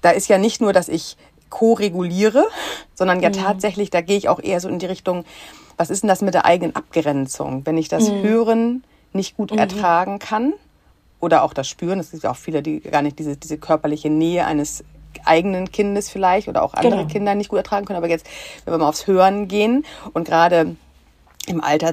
da 0.00 0.10
ist 0.10 0.28
ja 0.28 0.38
nicht 0.38 0.60
nur, 0.60 0.72
dass 0.72 0.88
ich 0.88 1.16
ko-reguliere, 1.52 2.46
sondern 2.94 3.20
ja 3.20 3.28
mhm. 3.28 3.34
tatsächlich, 3.34 3.90
da 3.90 4.00
gehe 4.00 4.16
ich 4.16 4.28
auch 4.28 4.40
eher 4.40 4.58
so 4.58 4.68
in 4.68 4.78
die 4.78 4.86
Richtung, 4.86 5.24
was 5.76 5.90
ist 5.90 6.02
denn 6.02 6.08
das 6.08 6.22
mit 6.22 6.34
der 6.34 6.46
eigenen 6.46 6.74
Abgrenzung? 6.74 7.64
Wenn 7.66 7.76
ich 7.76 7.88
das 7.88 8.08
mhm. 8.08 8.22
Hören 8.22 8.84
nicht 9.12 9.36
gut 9.36 9.52
mhm. 9.52 9.58
ertragen 9.58 10.18
kann 10.18 10.54
oder 11.20 11.42
auch 11.42 11.52
das 11.52 11.68
Spüren, 11.68 12.00
es 12.00 12.10
gibt 12.10 12.24
ja 12.24 12.30
auch 12.30 12.36
viele, 12.36 12.62
die 12.62 12.80
gar 12.80 13.02
nicht 13.02 13.18
diese, 13.18 13.36
diese 13.36 13.58
körperliche 13.58 14.08
Nähe 14.08 14.46
eines 14.46 14.82
eigenen 15.24 15.70
Kindes 15.70 16.08
vielleicht 16.08 16.48
oder 16.48 16.62
auch 16.62 16.72
andere 16.72 17.02
genau. 17.02 17.08
Kinder 17.08 17.34
nicht 17.34 17.50
gut 17.50 17.58
ertragen 17.58 17.84
können. 17.84 17.98
Aber 17.98 18.08
jetzt, 18.08 18.26
wenn 18.64 18.72
wir 18.72 18.78
mal 18.78 18.88
aufs 18.88 19.06
Hören 19.06 19.46
gehen 19.46 19.84
und 20.14 20.26
gerade 20.26 20.74
im 21.46 21.60
Alter 21.60 21.92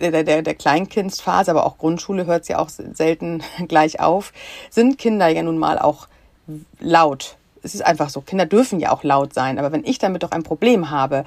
der, 0.00 0.22
der, 0.22 0.42
der 0.42 0.54
Kleinkindsphase, 0.54 1.50
aber 1.50 1.66
auch 1.66 1.78
Grundschule 1.78 2.26
hört 2.26 2.42
es 2.42 2.48
ja 2.48 2.58
auch 2.58 2.68
selten 2.68 3.42
gleich 3.68 3.98
auf, 3.98 4.32
sind 4.70 4.98
Kinder 4.98 5.26
ja 5.28 5.42
nun 5.42 5.58
mal 5.58 5.80
auch 5.80 6.06
laut 6.78 7.36
es 7.64 7.74
ist 7.74 7.84
einfach 7.84 8.10
so, 8.10 8.20
Kinder 8.20 8.46
dürfen 8.46 8.80
ja 8.80 8.92
auch 8.92 9.02
laut 9.02 9.34
sein, 9.34 9.58
aber 9.58 9.72
wenn 9.72 9.84
ich 9.84 9.98
damit 9.98 10.22
doch 10.22 10.30
ein 10.30 10.42
Problem 10.42 10.90
habe, 10.90 11.24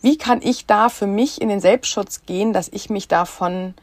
wie 0.00 0.16
kann 0.16 0.40
ich 0.42 0.66
da 0.66 0.88
für 0.88 1.06
mich 1.06 1.40
in 1.40 1.48
den 1.48 1.60
Selbstschutz 1.60 2.22
gehen, 2.26 2.52
dass 2.52 2.68
ich 2.68 2.90
mich 2.90 3.08
davon 3.08 3.74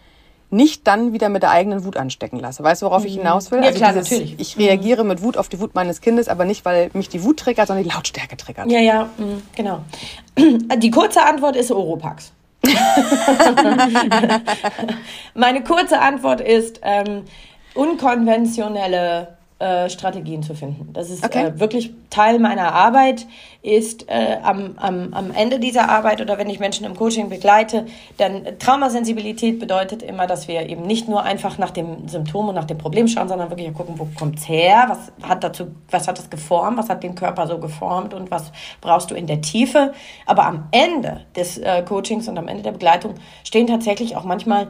nicht 0.51 0.87
dann 0.87 1.11
wieder 1.11 1.27
mit 1.29 1.43
der 1.43 1.51
eigenen 1.51 1.83
Wut 1.83 1.97
anstecken 1.97 2.39
lasse. 2.39 2.63
Weißt 2.63 2.81
du, 2.81 2.85
worauf 2.85 3.01
mhm. 3.01 3.07
ich 3.07 3.15
hinaus 3.15 3.51
will? 3.51 3.59
Ja, 3.59 3.65
also 3.65 3.79
klar, 3.79 3.93
dieses, 3.93 4.11
natürlich. 4.11 4.39
Ich 4.39 4.57
reagiere 4.57 5.03
mhm. 5.03 5.09
mit 5.09 5.21
Wut 5.21 5.37
auf 5.37 5.49
die 5.49 5.59
Wut 5.59 5.75
meines 5.75 6.01
Kindes, 6.01 6.29
aber 6.29 6.45
nicht, 6.45 6.63
weil 6.63 6.91
mich 6.93 7.09
die 7.09 7.23
Wut 7.23 7.39
triggert, 7.39 7.67
sondern 7.67 7.83
die 7.83 7.89
Lautstärke 7.89 8.37
triggert. 8.37 8.71
Ja, 8.71 8.79
ja, 8.79 9.09
mhm, 9.17 9.41
genau. 9.55 9.79
Die 10.77 10.91
kurze 10.91 11.23
Antwort 11.23 11.55
ist 11.55 11.71
Oropax. 11.71 12.31
Meine 15.33 15.63
kurze 15.63 15.99
Antwort 15.99 16.41
ist 16.41 16.79
ähm, 16.83 17.23
unkonventionelle 17.73 19.35
äh, 19.57 19.89
Strategien 19.89 20.43
zu 20.43 20.53
finden. 20.53 20.91
Das 20.91 21.09
ist 21.09 21.23
okay. 21.23 21.45
äh, 21.45 21.59
wirklich 21.61 21.93
Teil 22.09 22.39
meiner 22.39 22.73
Arbeit, 22.73 23.25
ist 23.61 24.09
äh, 24.09 24.37
am, 24.43 24.73
am, 24.75 25.13
am 25.13 25.31
Ende 25.31 25.59
dieser 25.59 25.87
Arbeit 25.87 26.19
oder 26.19 26.37
wenn 26.37 26.49
ich 26.49 26.59
Menschen 26.59 26.85
im 26.85 26.93
Coaching 26.93 27.29
begleite, 27.29 27.85
dann 28.17 28.59
Traumasensibilität 28.59 29.57
bedeutet 29.59 30.03
immer, 30.03 30.27
dass 30.27 30.49
wir 30.49 30.67
eben 30.69 30.81
nicht 30.81 31.07
nur 31.07 31.23
einfach 31.23 31.57
nach 31.57 31.71
dem 31.71 32.09
Symptom 32.09 32.49
und 32.49 32.55
nach 32.55 32.65
dem 32.65 32.77
Problem 32.77 33.07
schauen, 33.07 33.29
sondern 33.29 33.49
wirklich 33.49 33.73
gucken, 33.73 33.97
wo 33.97 34.09
kommt 34.19 34.39
es 34.39 34.49
her, 34.49 34.87
was 34.89 35.27
hat 35.27 35.41
dazu, 35.41 35.67
was 35.89 36.09
hat 36.09 36.17
das 36.17 36.29
geformt, 36.29 36.77
was 36.77 36.89
hat 36.89 37.01
den 37.01 37.15
Körper 37.15 37.47
so 37.47 37.57
geformt 37.57 38.13
und 38.13 38.31
was 38.31 38.51
brauchst 38.81 39.09
du 39.09 39.15
in 39.15 39.25
der 39.25 39.39
Tiefe. 39.39 39.93
Aber 40.25 40.45
am 40.47 40.67
Ende 40.71 41.25
des 41.33 41.57
äh, 41.59 41.81
Coachings 41.83 42.27
und 42.27 42.37
am 42.37 42.49
Ende 42.49 42.63
der 42.63 42.73
Begleitung 42.73 43.15
stehen 43.45 43.67
tatsächlich 43.67 44.17
auch 44.17 44.25
manchmal 44.25 44.67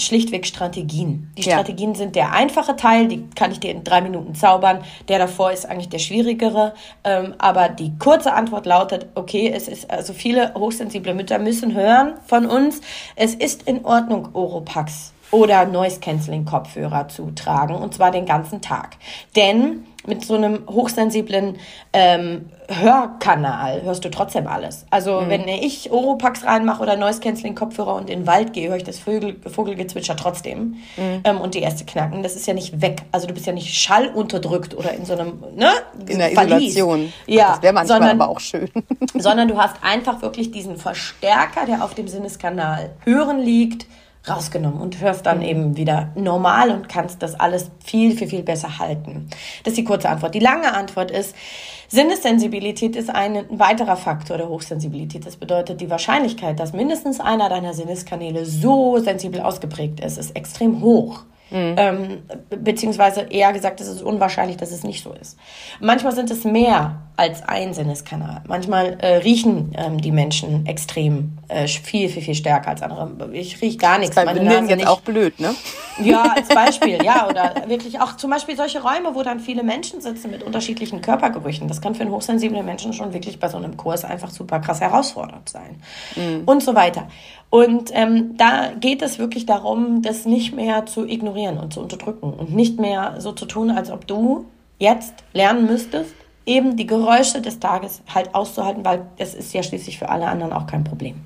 schlichtweg 0.00 0.46
Strategien. 0.46 1.32
Die 1.36 1.42
Strategien 1.42 1.90
ja. 1.90 1.96
sind 1.96 2.16
der 2.16 2.32
einfache 2.32 2.76
Teil, 2.76 3.08
die 3.08 3.28
kann 3.34 3.52
ich 3.52 3.60
dir 3.60 3.70
in 3.70 3.84
drei 3.84 4.00
Minuten 4.00 4.34
zaubern. 4.34 4.84
Der 5.08 5.18
davor 5.18 5.52
ist 5.52 5.66
eigentlich 5.66 5.88
der 5.88 5.98
schwierigere. 5.98 6.74
Ähm, 7.04 7.34
aber 7.38 7.68
die 7.68 7.92
kurze 7.98 8.32
Antwort 8.32 8.66
lautet, 8.66 9.06
okay, 9.14 9.52
es 9.54 9.68
ist, 9.68 9.90
also 9.90 10.12
viele 10.12 10.54
hochsensible 10.54 11.14
Mütter 11.14 11.38
müssen 11.38 11.74
hören 11.74 12.14
von 12.26 12.46
uns, 12.46 12.80
es 13.16 13.34
ist 13.34 13.62
in 13.64 13.84
Ordnung, 13.84 14.30
Oropax 14.32 15.12
oder 15.30 15.64
Noise 15.64 16.00
Cancelling 16.00 16.44
Kopfhörer 16.44 17.08
zu 17.08 17.30
tragen 17.32 17.74
und 17.74 17.94
zwar 17.94 18.10
den 18.10 18.26
ganzen 18.26 18.60
Tag. 18.60 18.96
Denn 19.36 19.86
mit 20.10 20.24
so 20.24 20.34
einem 20.34 20.64
hochsensiblen 20.68 21.56
ähm, 21.94 22.50
Hörkanal 22.68 23.82
hörst 23.82 24.04
du 24.04 24.10
trotzdem 24.10 24.46
alles. 24.46 24.84
Also 24.90 25.22
mhm. 25.22 25.28
wenn 25.30 25.48
ich 25.48 25.90
Oropax 25.90 26.44
reinmache 26.44 26.82
oder 26.82 26.96
Noise 26.96 27.20
Cancelling 27.20 27.54
Kopfhörer 27.54 27.94
und 27.94 28.10
in 28.10 28.20
den 28.20 28.26
Wald 28.26 28.52
gehe, 28.52 28.68
höre 28.68 28.76
ich 28.76 28.84
das 28.84 28.98
Vögel, 28.98 29.36
Vogelgezwitscher 29.46 30.16
trotzdem 30.16 30.76
mhm. 30.96 31.20
ähm, 31.24 31.40
und 31.40 31.54
die 31.54 31.60
erste 31.60 31.84
knacken. 31.84 32.22
Das 32.22 32.36
ist 32.36 32.46
ja 32.46 32.54
nicht 32.54 32.80
weg. 32.80 33.02
Also 33.10 33.26
du 33.26 33.34
bist 33.34 33.46
ja 33.46 33.52
nicht 33.52 33.74
schallunterdrückt 33.74 34.76
oder 34.76 34.92
in 34.92 35.04
so 35.04 35.14
einem 35.14 35.42
ne 35.56 35.70
in 36.06 36.18
der 36.18 36.30
Verlies. 36.30 36.76
Isolation. 36.76 37.12
Ja, 37.26 37.52
das 37.52 37.62
wäre 37.62 37.72
manchmal 37.72 37.98
sondern, 37.98 38.20
aber 38.20 38.30
auch 38.30 38.40
schön. 38.40 38.70
sondern 39.14 39.48
du 39.48 39.58
hast 39.58 39.76
einfach 39.82 40.20
wirklich 40.22 40.50
diesen 40.50 40.76
Verstärker, 40.76 41.66
der 41.66 41.82
auf 41.82 41.94
dem 41.94 42.06
Sinneskanal 42.06 42.90
Hören 43.04 43.40
liegt 43.40 43.86
rausgenommen 44.28 44.80
und 44.80 45.00
hörst 45.00 45.24
dann 45.26 45.42
eben 45.42 45.76
wieder 45.76 46.10
normal 46.14 46.70
und 46.70 46.88
kannst 46.88 47.22
das 47.22 47.38
alles 47.38 47.70
viel, 47.84 48.16
viel, 48.16 48.28
viel 48.28 48.42
besser 48.42 48.78
halten. 48.78 49.28
Das 49.64 49.72
ist 49.72 49.78
die 49.78 49.84
kurze 49.84 50.10
Antwort. 50.10 50.34
Die 50.34 50.40
lange 50.40 50.74
Antwort 50.74 51.10
ist, 51.10 51.34
Sinnessensibilität 51.88 52.96
ist 52.96 53.10
ein 53.10 53.46
weiterer 53.50 53.96
Faktor 53.96 54.36
der 54.36 54.48
Hochsensibilität. 54.48 55.26
Das 55.26 55.36
bedeutet, 55.36 55.80
die 55.80 55.90
Wahrscheinlichkeit, 55.90 56.60
dass 56.60 56.72
mindestens 56.72 57.18
einer 57.18 57.48
deiner 57.48 57.74
Sinneskanäle 57.74 58.44
so 58.44 58.98
sensibel 58.98 59.40
ausgeprägt 59.40 60.00
ist, 60.00 60.18
ist 60.18 60.36
extrem 60.36 60.82
hoch. 60.82 61.24
Mhm. 61.50 61.74
Ähm, 61.76 62.18
beziehungsweise 62.50 63.22
eher 63.22 63.52
gesagt, 63.52 63.80
es 63.80 63.88
ist 63.88 64.02
unwahrscheinlich, 64.02 64.56
dass 64.56 64.70
es 64.70 64.84
nicht 64.84 65.02
so 65.02 65.12
ist. 65.12 65.36
Manchmal 65.80 66.14
sind 66.14 66.30
es 66.30 66.44
mehr 66.44 67.02
als 67.16 67.42
ein 67.42 67.74
Sinneskanal. 67.74 68.42
Manchmal 68.46 68.96
äh, 69.00 69.16
riechen 69.16 69.72
ähm, 69.76 70.00
die 70.00 70.12
Menschen 70.12 70.66
extrem 70.66 71.38
äh, 71.48 71.66
viel, 71.66 72.08
viel, 72.08 72.22
viel 72.22 72.34
stärker 72.34 72.68
als 72.68 72.82
andere. 72.82 73.32
Ich 73.32 73.60
rieche 73.60 73.78
gar 73.78 73.98
nichts. 73.98 74.14
Das 74.14 74.24
ist 74.24 74.30
bei 74.30 74.34
jetzt 74.70 74.76
nicht. 74.76 74.88
auch 74.88 75.00
blöd, 75.00 75.38
ne? 75.40 75.54
Ja, 76.04 76.34
als 76.36 76.48
Beispiel, 76.48 77.02
ja. 77.02 77.28
Oder 77.28 77.54
wirklich 77.66 78.00
auch 78.00 78.16
zum 78.16 78.30
Beispiel 78.30 78.56
solche 78.56 78.82
Räume, 78.82 79.14
wo 79.14 79.22
dann 79.22 79.40
viele 79.40 79.62
Menschen 79.62 80.00
sitzen 80.00 80.30
mit 80.30 80.42
unterschiedlichen 80.42 81.00
Körpergerüchen. 81.00 81.68
Das 81.68 81.80
kann 81.80 81.94
für 81.94 82.02
einen 82.02 82.12
hochsensiblen 82.12 82.64
Menschen 82.64 82.92
schon 82.92 83.12
wirklich 83.12 83.38
bei 83.38 83.48
so 83.48 83.56
einem 83.56 83.76
Kurs 83.76 84.04
einfach 84.04 84.30
super 84.30 84.60
krass 84.60 84.80
herausfordernd 84.80 85.48
sein. 85.48 85.82
Mhm. 86.16 86.42
Und 86.46 86.62
so 86.62 86.74
weiter. 86.74 87.08
Und 87.50 87.90
ähm, 87.92 88.36
da 88.36 88.72
geht 88.78 89.02
es 89.02 89.18
wirklich 89.18 89.46
darum, 89.46 90.02
das 90.02 90.24
nicht 90.24 90.54
mehr 90.54 90.86
zu 90.86 91.06
ignorieren 91.06 91.58
und 91.58 91.72
zu 91.72 91.80
unterdrücken 91.80 92.32
und 92.32 92.54
nicht 92.54 92.78
mehr 92.78 93.16
so 93.18 93.32
zu 93.32 93.46
tun, 93.46 93.70
als 93.70 93.90
ob 93.90 94.06
du 94.06 94.46
jetzt 94.78 95.14
lernen 95.32 95.66
müsstest, 95.66 96.14
eben 96.46 96.76
die 96.76 96.86
Geräusche 96.86 97.40
des 97.40 97.60
Tages 97.60 98.02
halt 98.12 98.34
auszuhalten, 98.34 98.84
weil 98.84 99.06
es 99.18 99.34
ist 99.34 99.52
ja 99.52 99.62
schließlich 99.62 99.98
für 99.98 100.08
alle 100.08 100.26
anderen 100.26 100.52
auch 100.52 100.66
kein 100.66 100.84
Problem. 100.84 101.16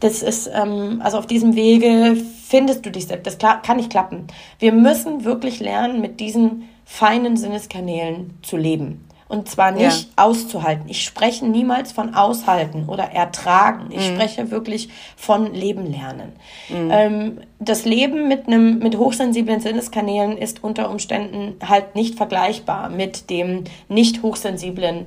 Das 0.00 0.22
ist, 0.22 0.50
ähm, 0.52 1.00
also 1.02 1.18
auf 1.18 1.26
diesem 1.26 1.54
Wege 1.54 2.16
findest 2.46 2.86
du 2.86 2.90
dich 2.90 3.06
selbst. 3.06 3.26
Das 3.26 3.62
kann 3.62 3.76
nicht 3.76 3.90
klappen. 3.90 4.26
Wir 4.58 4.72
müssen 4.72 5.24
wirklich 5.24 5.60
lernen, 5.60 6.00
mit 6.00 6.20
diesen 6.20 6.68
feinen 6.84 7.36
Sinneskanälen 7.36 8.38
zu 8.42 8.56
leben. 8.56 9.04
Und 9.32 9.48
zwar 9.48 9.70
nicht 9.70 10.02
ja. 10.02 10.24
auszuhalten. 10.24 10.90
Ich 10.90 11.04
spreche 11.04 11.46
niemals 11.46 11.90
von 11.90 12.14
aushalten 12.14 12.84
oder 12.86 13.04
ertragen. 13.04 13.86
Ich 13.88 14.10
mhm. 14.10 14.14
spreche 14.14 14.50
wirklich 14.50 14.90
von 15.16 15.54
Leben 15.54 15.90
lernen. 15.90 16.32
Mhm. 16.68 16.90
Ähm, 16.92 17.38
das 17.58 17.86
Leben 17.86 18.28
mit 18.28 18.46
einem, 18.46 18.80
mit 18.80 18.98
hochsensiblen 18.98 19.60
Sinneskanälen 19.60 20.36
ist 20.36 20.62
unter 20.62 20.90
Umständen 20.90 21.54
halt 21.66 21.94
nicht 21.94 22.16
vergleichbar 22.16 22.90
mit 22.90 23.30
dem 23.30 23.64
nicht 23.88 24.22
hochsensiblen 24.22 25.06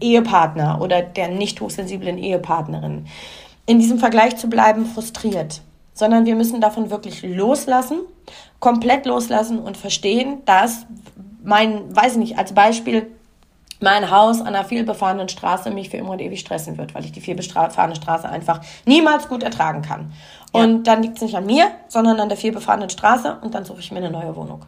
Ehepartner 0.00 0.80
oder 0.80 1.02
der 1.02 1.26
nicht 1.26 1.60
hochsensiblen 1.60 2.16
Ehepartnerin. 2.16 3.06
In 3.66 3.80
diesem 3.80 3.98
Vergleich 3.98 4.36
zu 4.36 4.48
bleiben 4.48 4.86
frustriert, 4.86 5.62
sondern 5.94 6.26
wir 6.26 6.36
müssen 6.36 6.60
davon 6.60 6.90
wirklich 6.90 7.24
loslassen, 7.24 8.02
komplett 8.64 9.04
loslassen 9.04 9.58
und 9.58 9.76
verstehen, 9.76 10.40
dass 10.46 10.86
mein, 11.42 11.94
weiß 11.94 12.12
ich 12.12 12.18
nicht, 12.18 12.38
als 12.38 12.54
Beispiel, 12.54 13.10
mein 13.80 14.10
Haus 14.10 14.40
an 14.40 14.46
einer 14.46 14.64
vielbefahrenen 14.64 15.28
Straße 15.28 15.70
mich 15.70 15.90
für 15.90 15.98
immer 15.98 16.12
und 16.12 16.22
ewig 16.22 16.40
stressen 16.40 16.78
wird, 16.78 16.94
weil 16.94 17.04
ich 17.04 17.12
die 17.12 17.20
vielbefahrene 17.20 17.94
Straße 17.94 18.26
einfach 18.26 18.62
niemals 18.86 19.28
gut 19.28 19.42
ertragen 19.42 19.82
kann. 19.82 20.14
Ja. 20.54 20.62
Und 20.62 20.84
dann 20.84 21.02
liegt 21.02 21.16
es 21.16 21.22
nicht 21.22 21.36
an 21.36 21.44
mir, 21.44 21.66
sondern 21.88 22.18
an 22.20 22.30
der 22.30 22.38
vielbefahrenen 22.38 22.88
Straße 22.88 23.36
und 23.42 23.54
dann 23.54 23.66
suche 23.66 23.80
ich 23.80 23.92
mir 23.92 23.98
eine 23.98 24.10
neue 24.10 24.34
Wohnung. 24.34 24.64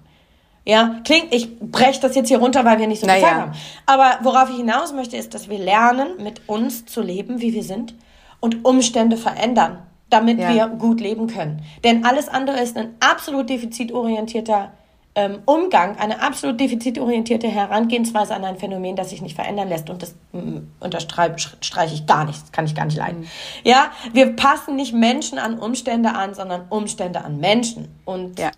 Ja, 0.66 0.96
klingt, 1.04 1.32
ich 1.32 1.58
breche 1.58 2.02
das 2.02 2.14
jetzt 2.16 2.28
hier 2.28 2.38
runter, 2.38 2.66
weil 2.66 2.78
wir 2.78 2.88
nicht 2.88 3.00
so 3.00 3.06
viel 3.06 3.14
naja. 3.14 3.28
Zeit 3.28 3.40
haben. 3.40 3.52
Aber 3.86 4.18
worauf 4.24 4.50
ich 4.50 4.56
hinaus 4.56 4.92
möchte, 4.92 5.16
ist, 5.16 5.32
dass 5.32 5.48
wir 5.48 5.58
lernen, 5.58 6.22
mit 6.22 6.46
uns 6.50 6.84
zu 6.84 7.00
leben, 7.00 7.40
wie 7.40 7.54
wir 7.54 7.62
sind 7.62 7.94
und 8.40 8.62
Umstände 8.66 9.16
verändern, 9.16 9.78
damit 10.10 10.38
ja. 10.38 10.54
wir 10.54 10.68
gut 10.68 11.00
leben 11.00 11.26
können. 11.26 11.62
Denn 11.84 12.04
alles 12.04 12.28
andere 12.28 12.60
ist 12.60 12.76
ein 12.76 12.94
absolut 13.00 13.50
defizitorientierter 13.50 14.72
ähm, 15.16 15.38
Umgang, 15.46 15.96
eine 15.98 16.22
absolut 16.22 16.60
defizitorientierte 16.60 17.48
Herangehensweise 17.48 18.34
an 18.34 18.44
ein 18.44 18.58
Phänomen, 18.58 18.96
das 18.96 19.10
sich 19.10 19.22
nicht 19.22 19.34
verändern 19.34 19.68
lässt. 19.68 19.88
Und 19.88 20.02
das 20.02 20.14
mm, 20.32 20.58
unterstreiche 20.78 21.94
ich 21.94 22.06
gar 22.06 22.26
nicht, 22.26 22.42
das 22.42 22.52
kann 22.52 22.66
ich 22.66 22.74
gar 22.74 22.84
nicht 22.84 22.98
leiden. 22.98 23.20
Mhm. 23.20 23.26
Ja, 23.64 23.90
wir 24.12 24.36
passen 24.36 24.76
nicht 24.76 24.92
Menschen 24.92 25.38
an 25.38 25.58
Umstände 25.58 26.14
an, 26.14 26.34
sondern 26.34 26.66
Umstände 26.68 27.24
an 27.24 27.38
Menschen. 27.38 27.88
Und 28.04 28.38
ja. 28.38 28.50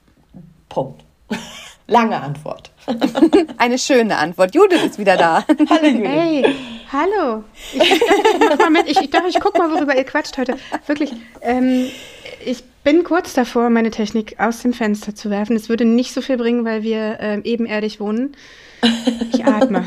Punkt. 0.69 1.05
Lange 1.87 2.21
Antwort. 2.21 2.73
Eine 3.59 3.79
schöne 3.79 4.17
Antwort. 4.17 4.55
Judith 4.55 4.83
ist 4.85 4.99
wieder 4.99 5.17
da. 5.17 5.45
Hallo 5.71 5.87
Judith. 5.87 6.09
Hey, 6.09 6.55
hallo. 6.93 7.45
Ich, 7.73 7.81
ich, 7.83 8.01
ich, 8.87 9.01
ich, 9.01 9.15
ich 9.29 9.41
guck 9.41 9.59
mal, 9.59 9.71
worüber 9.71 9.97
ihr 9.97 10.05
quatscht 10.05 10.39
heute. 10.39 10.57
Wirklich. 10.87 11.13
Ähm, 11.43 11.87
ich 12.45 12.65
bin 12.85 13.05
kurz 13.05 13.35
davor, 13.35 13.71
meine 13.71 13.91
Technik 13.91 14.37
aus 14.39 14.63
dem 14.63 14.73
Fenster 14.73 15.15
zu 15.15 15.31
werfen. 15.31 15.57
Es 15.57 15.69
würde 15.69 15.85
nicht 15.85 16.13
so 16.13 16.21
viel 16.21 16.37
bringen, 16.37 16.65
weil 16.65 16.83
wir 16.83 17.21
äh, 17.21 17.41
ebenerdig 17.45 18.01
wohnen. 18.01 18.35
Ich 19.33 19.45
atme. 19.45 19.87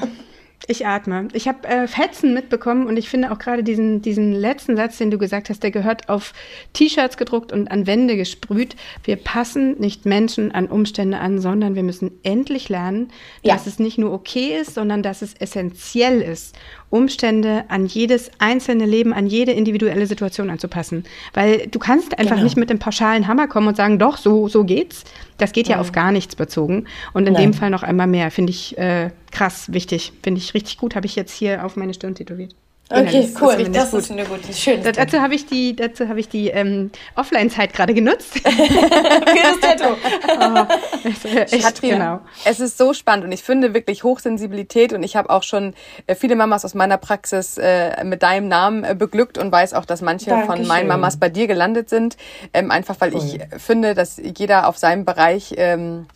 Ich 0.68 0.86
atme. 0.86 1.28
Ich 1.34 1.48
habe 1.48 1.68
äh, 1.68 1.88
Fetzen 1.88 2.34
mitbekommen 2.34 2.86
und 2.86 2.96
ich 2.96 3.10
finde 3.10 3.32
auch 3.32 3.40
gerade 3.40 3.64
diesen, 3.64 4.02
diesen 4.02 4.32
letzten 4.32 4.76
Satz, 4.76 4.98
den 4.98 5.10
du 5.10 5.18
gesagt 5.18 5.50
hast, 5.50 5.64
der 5.64 5.72
gehört 5.72 6.08
auf 6.08 6.34
T-Shirts 6.74 7.18
gedruckt 7.18 7.52
und 7.52 7.72
an 7.72 7.88
Wände 7.88 8.16
gesprüht. 8.16 8.76
Wir 9.04 9.16
passen 9.16 9.80
nicht 9.80 10.06
Menschen 10.06 10.52
an 10.52 10.68
Umstände 10.68 11.18
an, 11.18 11.40
sondern 11.40 11.74
wir 11.74 11.84
müssen 11.84 12.12
endlich 12.24 12.70
lernen, 12.70 13.12
ja. 13.42 13.56
dass 13.56 13.66
es 13.66 13.80
nicht 13.80 13.98
nur 13.98 14.12
okay 14.14 14.60
ist, 14.62 14.76
sondern 14.76 15.02
dass 15.02 15.24
es 15.24 15.34
essentiell 15.34 16.22
ist. 16.22 16.56
Umstände 16.92 17.64
an 17.70 17.88
jedes 17.88 18.30
einzelne 18.38 18.86
Leben, 18.86 19.14
an 19.14 19.26
jede 19.26 19.52
individuelle 19.54 20.06
Situation 20.06 20.50
anzupassen. 20.50 21.06
Weil 21.34 21.68
du 21.68 21.80
kannst 21.80 22.20
einfach 22.20 22.36
genau. 22.36 22.44
nicht 22.44 22.58
mit 22.58 22.70
dem 22.70 22.78
pauschalen 22.78 23.28
Hammer 23.28 23.48
kommen 23.48 23.70
und 23.70 23.78
sagen, 23.78 23.98
doch, 23.98 24.18
so, 24.18 24.48
so 24.48 24.64
geht's. 24.64 25.06
Das 25.38 25.54
geht 25.54 25.68
ja 25.68 25.80
auf 25.80 25.92
gar 25.92 26.12
nichts 26.12 26.36
bezogen. 26.36 26.86
Und 27.14 27.26
in 27.28 27.34
Nein. 27.34 27.44
dem 27.44 27.54
Fall 27.54 27.72
noch 27.72 27.82
einmal 27.82 28.08
mehr. 28.08 28.30
Finde 28.30 28.52
ich 28.52 28.78
äh, 28.78 29.10
krass 29.32 29.74
wichtig. 29.74 30.14
Finde 30.22 30.40
ich 30.40 30.54
richtig 30.54 30.78
gut. 30.78 30.96
Habe 30.96 31.08
ich 31.08 31.16
jetzt 31.16 31.34
hier 31.34 31.66
auf 31.66 31.76
meine 31.76 31.94
Stirn 31.96 32.14
tätowiert. 32.14 32.54
Okay, 32.92 33.30
cool. 33.40 33.70
Das, 33.70 33.92
das 33.92 34.04
ist 34.06 34.12
eine 34.12 34.26
gute, 34.26 34.54
schön. 34.54 34.82
Dazu 34.84 35.22
habe 35.22 35.36
ich 35.36 35.46
die, 35.46 35.76
dazu 35.76 36.08
habe 36.08 36.20
ich 36.20 36.30
die 36.30 36.50
ähm, 36.50 36.92
Offline-Zeit 37.16 37.74
gerade 37.74 37.94
genutzt. 37.94 38.40
Für 38.40 38.50
das 38.50 39.60
Tattoo. 39.62 39.94
oh, 40.28 41.62
Katrin, 41.62 41.90
genau. 41.92 42.20
es 42.46 42.60
ist 42.60 42.78
so 42.78 42.94
spannend 42.94 43.26
und 43.26 43.32
ich 43.32 43.44
finde 43.44 43.74
wirklich 43.74 44.04
Hochsensibilität 44.04 44.94
und 44.94 45.04
ich 45.04 45.16
habe 45.16 45.30
auch 45.30 45.44
schon 45.44 45.74
äh, 46.08 46.16
viele 46.16 46.36
Mamas 46.36 46.66
aus 46.66 46.74
meiner 46.74 46.98
Praxis 46.98 47.58
äh, 47.58 48.04
mit 48.04 48.24
deinem 48.24 48.48
Namen 48.48 48.84
äh, 48.84 48.96
beglückt 48.96 49.38
und 49.38 49.52
weiß 49.52 49.74
auch, 49.74 49.86
dass 49.86 50.02
manche 50.02 50.30
Dankeschön. 50.30 50.58
von 50.58 50.68
meinen 50.68 50.88
Mamas 50.88 51.18
bei 51.18 51.30
dir 51.30 51.48
gelandet 51.48 51.90
sind, 51.90 52.18
ähm, 52.54 52.72
einfach 52.72 52.96
weil 53.00 53.14
cool. 53.14 53.24
ich 53.24 53.62
finde, 53.62 53.94
dass 53.96 54.18
jeder 54.18 54.68
auf 54.68 54.78
seinem 54.78 55.06
Bereich 55.06 55.54
ähm, 55.58 56.08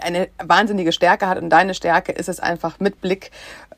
eine 0.00 0.28
wahnsinnige 0.42 0.92
Stärke 0.92 1.28
hat 1.28 1.38
und 1.38 1.50
deine 1.50 1.74
Stärke 1.74 2.12
ist 2.12 2.28
es 2.28 2.40
einfach 2.40 2.78
mit 2.80 3.00
Blick 3.00 3.30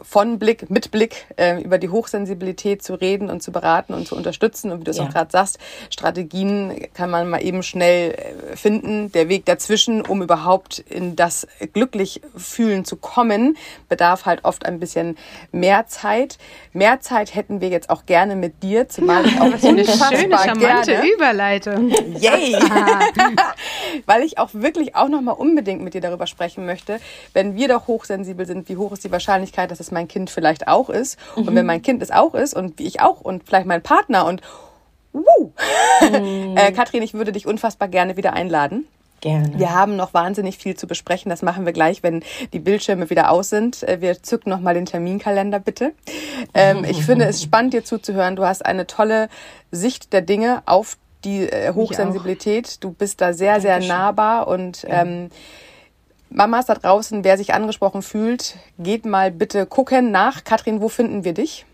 von 0.02 0.38
Blick, 0.38 0.70
mit 0.70 0.90
Blick 0.90 1.26
äh, 1.36 1.62
über 1.62 1.78
die 1.78 1.88
Hochsensibilität 1.88 2.82
zu 2.82 2.94
reden 2.94 3.30
und 3.30 3.42
zu 3.42 3.52
beraten 3.52 3.94
und 3.94 4.06
zu 4.06 4.16
unterstützen. 4.16 4.70
Und 4.70 4.80
wie 4.80 4.84
du 4.84 4.90
es 4.90 4.98
ja. 4.98 5.04
auch 5.04 5.10
gerade 5.10 5.30
sagst, 5.30 5.58
Strategien 5.90 6.88
kann 6.94 7.10
man 7.10 7.28
mal 7.28 7.42
eben 7.42 7.62
schnell 7.62 8.12
äh, 8.12 8.56
finden. 8.56 9.12
Der 9.12 9.28
Weg 9.28 9.44
dazwischen, 9.44 10.02
um 10.02 10.22
überhaupt 10.22 10.78
in 10.78 11.16
das 11.16 11.46
glücklich 11.72 12.20
fühlen 12.36 12.84
zu 12.84 12.96
kommen, 12.96 13.56
bedarf 13.88 14.26
halt 14.26 14.44
oft 14.44 14.66
ein 14.66 14.80
bisschen 14.80 15.16
mehr 15.52 15.86
Zeit. 15.86 16.38
Mehr 16.72 17.00
Zeit 17.00 17.34
hätten 17.34 17.60
wir 17.60 17.68
jetzt 17.68 17.90
auch 17.90 18.06
gerne 18.06 18.36
mit 18.36 18.62
dir, 18.62 18.88
zumal 18.88 19.26
ich 19.26 19.40
auch 19.40 19.44
Was 19.52 19.64
eine 19.64 19.84
schöne, 19.84 20.36
charmante 20.36 20.92
gerne. 20.92 21.08
Überleitung. 21.08 21.90
Yay! 22.18 22.56
Weil 24.06 24.22
ich 24.22 24.38
auch 24.38 24.50
wirklich 24.52 24.96
auch 24.96 25.08
nochmal 25.08 25.34
unbedingt 25.34 25.82
mit 25.82 25.94
dir 25.94 26.00
darüber 26.00 26.26
sprechen 26.26 26.66
möchte, 26.66 27.00
wenn 27.32 27.56
wir 27.56 27.68
doch 27.68 27.86
hochsensibel 27.86 28.46
sind, 28.46 28.68
wie 28.68 28.76
hoch 28.76 28.92
ist 28.92 29.04
die 29.04 29.12
Wahrscheinlichkeit, 29.12 29.70
dass 29.70 29.80
es 29.84 29.92
mein 29.92 30.08
Kind 30.08 30.30
vielleicht 30.30 30.68
auch 30.68 30.90
ist. 30.90 31.18
Mhm. 31.36 31.48
Und 31.48 31.54
wenn 31.54 31.66
mein 31.66 31.82
Kind 31.82 32.02
es 32.02 32.10
auch 32.10 32.34
ist 32.34 32.54
und 32.54 32.78
wie 32.78 32.86
ich 32.86 33.00
auch 33.00 33.20
und 33.20 33.44
vielleicht 33.44 33.66
mein 33.66 33.82
Partner 33.82 34.26
und 34.26 34.40
wuh, 35.12 35.52
mhm. 36.00 36.56
äh, 36.56 36.72
Katrin, 36.72 37.02
ich 37.02 37.14
würde 37.14 37.32
dich 37.32 37.46
unfassbar 37.46 37.88
gerne 37.88 38.16
wieder 38.16 38.32
einladen. 38.32 38.86
Gerne. 39.20 39.58
Wir 39.58 39.72
haben 39.72 39.96
noch 39.96 40.12
wahnsinnig 40.12 40.58
viel 40.58 40.76
zu 40.76 40.86
besprechen. 40.86 41.30
Das 41.30 41.40
machen 41.40 41.64
wir 41.64 41.72
gleich, 41.72 42.02
wenn 42.02 42.22
die 42.52 42.58
Bildschirme 42.58 43.08
wieder 43.08 43.30
aus 43.30 43.48
sind. 43.48 43.82
Äh, 43.82 44.02
wir 44.02 44.22
zücken 44.22 44.50
noch 44.50 44.60
mal 44.60 44.74
den 44.74 44.84
Terminkalender, 44.84 45.60
bitte. 45.60 45.92
Ähm, 46.52 46.84
ich 46.84 47.02
finde 47.06 47.24
es 47.24 47.42
spannend, 47.42 47.72
dir 47.72 47.84
zuzuhören. 47.84 48.36
Du 48.36 48.44
hast 48.44 48.66
eine 48.66 48.86
tolle 48.86 49.30
Sicht 49.70 50.12
der 50.12 50.20
Dinge 50.20 50.62
auf 50.66 50.98
die 51.24 51.48
äh, 51.48 51.72
Hochsensibilität. 51.72 52.84
Du 52.84 52.90
bist 52.92 53.22
da 53.22 53.32
sehr, 53.32 53.54
Dankeschön. 53.54 53.80
sehr 53.80 53.88
nahbar 53.88 54.46
und 54.46 54.82
ja. 54.82 55.02
ähm, 55.02 55.30
Mamas 56.34 56.66
da 56.66 56.74
draußen, 56.74 57.22
wer 57.22 57.38
sich 57.38 57.54
angesprochen 57.54 58.02
fühlt, 58.02 58.56
geht 58.78 59.06
mal 59.06 59.30
bitte 59.30 59.66
gucken 59.66 60.10
nach. 60.10 60.42
Katrin, 60.42 60.80
wo 60.80 60.88
finden 60.88 61.22
wir 61.22 61.32
dich? 61.32 61.64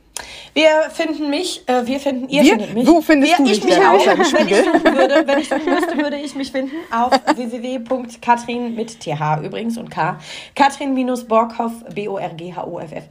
Wir 0.53 0.91
finden 0.91 1.31
mich, 1.31 1.67
äh, 1.67 1.87
wir 1.87 1.99
finden, 1.99 2.29
ihr 2.29 2.43
wir? 2.43 2.51
findet 2.51 2.75
mich. 2.75 2.87
Wo 2.87 3.01
findest 3.01 3.33
wir, 3.33 3.39
du 3.39 3.45
mich, 3.45 3.65
mich 3.65 3.79
außer 3.79 4.13
im 4.13 4.19
Wenn 4.19 4.49
ich 4.49 4.57
suchen 4.57 4.85
würde, 4.85 5.27
wenn 5.27 5.39
ich 5.39 5.49
suchen 5.49 5.65
müsste, 5.65 5.97
würde 5.97 6.17
ich 6.19 6.35
mich 6.35 6.53
finden 6.53 6.77
auf 6.91 7.13
www.katrin 7.37 8.75
mit 8.75 9.01
th 9.01 9.17
übrigens 9.43 9.79
und 9.79 9.91
k. 9.91 10.19
Katrin-Borghoff, 10.55 11.73
B-O-R-G-H-O-F-F.de. 11.95 13.07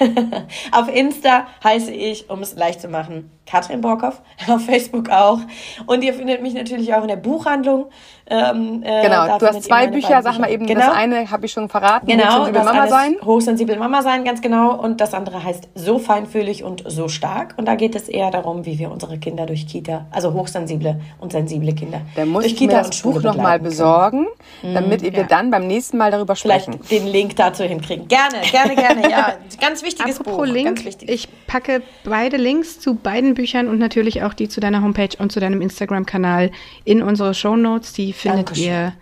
auf 0.73 0.89
Insta 0.93 1.47
heiße 1.63 1.93
ich, 1.93 2.29
um 2.31 2.43
es 2.43 2.57
leicht 2.57 2.81
zu 2.81 2.89
machen, 2.89 3.31
Katrin 3.49 3.81
Borghoff. 3.81 4.21
Auf 4.49 4.65
Facebook 4.65 5.11
auch. 5.11 5.41
Und 5.87 6.03
ihr 6.05 6.15
findet 6.15 6.43
mich 6.43 6.55
natürlich 6.55 6.93
auch 6.95 7.03
in 7.03 7.09
der 7.09 7.17
Buchhandlung. 7.17 7.87
Ähm, 8.31 8.83
äh, 8.83 9.03
genau, 9.03 9.39
du 9.39 9.47
hast 9.47 9.63
zwei 9.63 9.87
Bücher, 9.87 10.21
sag 10.23 10.39
mal 10.39 10.51
eben, 10.51 10.67
genau. 10.67 10.81
das 10.81 10.91
eine 10.91 11.31
habe 11.31 11.47
ich 11.47 11.53
schon 11.53 11.71
verraten, 11.71 12.07
genau, 12.07 12.41
Hochsensibel 12.41 12.65
Mama 12.65 12.87
sein. 12.87 13.17
Hochsensibel 13.25 13.79
Mama 13.79 14.03
sein, 14.03 14.25
ganz 14.25 14.43
genau. 14.43 14.75
Und 14.75 15.01
das 15.01 15.15
andere 15.15 15.43
heißt 15.43 15.69
So 15.75 15.99
feinfühlig 15.99 16.63
und 16.63 16.85
so 16.87 17.09
stark. 17.09 17.55
Und 17.57 17.67
da 17.67 17.75
geht 17.75 17.95
es 17.95 18.07
eher 18.07 18.31
darum, 18.31 18.67
wie 18.67 18.79
wir 18.79 18.91
unsere 18.91 19.19
Kinder 19.19 19.47
durch 19.47 19.67
Kita, 19.67 20.07
also 20.11 20.35
hochsensible 20.35 21.01
und 21.21 21.33
sensible 21.33 21.73
Kinder, 21.73 22.03
da 22.17 22.27
muss 22.27 22.43
durch 22.43 22.53
ich 22.53 22.59
Kita 22.59 22.77
mir 22.77 22.83
das 22.83 23.01
Buch 23.01 23.23
nochmal 23.23 23.61
besorgen, 23.61 24.27
können. 24.61 24.75
damit 24.75 25.01
mhm, 25.01 25.07
wir 25.07 25.21
ja. 25.21 25.27
dann 25.27 25.51
beim 25.51 25.67
nächsten 25.67 25.97
Mal 25.97 26.11
darüber 26.11 26.37
sprechen. 26.37 26.81
Vielleicht 26.83 27.05
den 27.05 27.07
Link 27.11 27.37
dazu 27.37 27.65
hinkriegen. 27.65 28.09
Gerne, 28.09 28.41
gerne, 28.51 28.75
gerne. 28.75 29.11
ja, 29.11 29.33
ganz 29.61 29.83
wichtiges 29.83 30.21
Apropos 30.21 30.47
Buch. 30.47 30.53
Link, 30.53 30.67
ganz 30.67 30.85
wichtig. 30.85 31.09
ich 31.09 31.29
packe 31.47 31.83
beide 32.05 32.37
Links 32.37 32.79
zu 32.79 32.95
beiden 32.95 33.38
Büchern 33.39 33.69
und 33.69 33.79
natürlich 33.79 34.25
auch 34.25 34.35
die 34.35 34.49
zu 34.49 34.59
deiner 34.59 34.83
Homepage 34.83 35.17
und 35.17 35.31
zu 35.31 35.39
deinem 35.39 35.63
Instagram-Kanal 35.63 36.51
in 36.85 37.03
unsere 37.03 37.35
Show 37.35 37.55
Notes. 37.55 37.93
Die 37.93 38.13
findet 38.13 38.49
Dankeschön. 38.49 38.65
ihr 38.65 38.93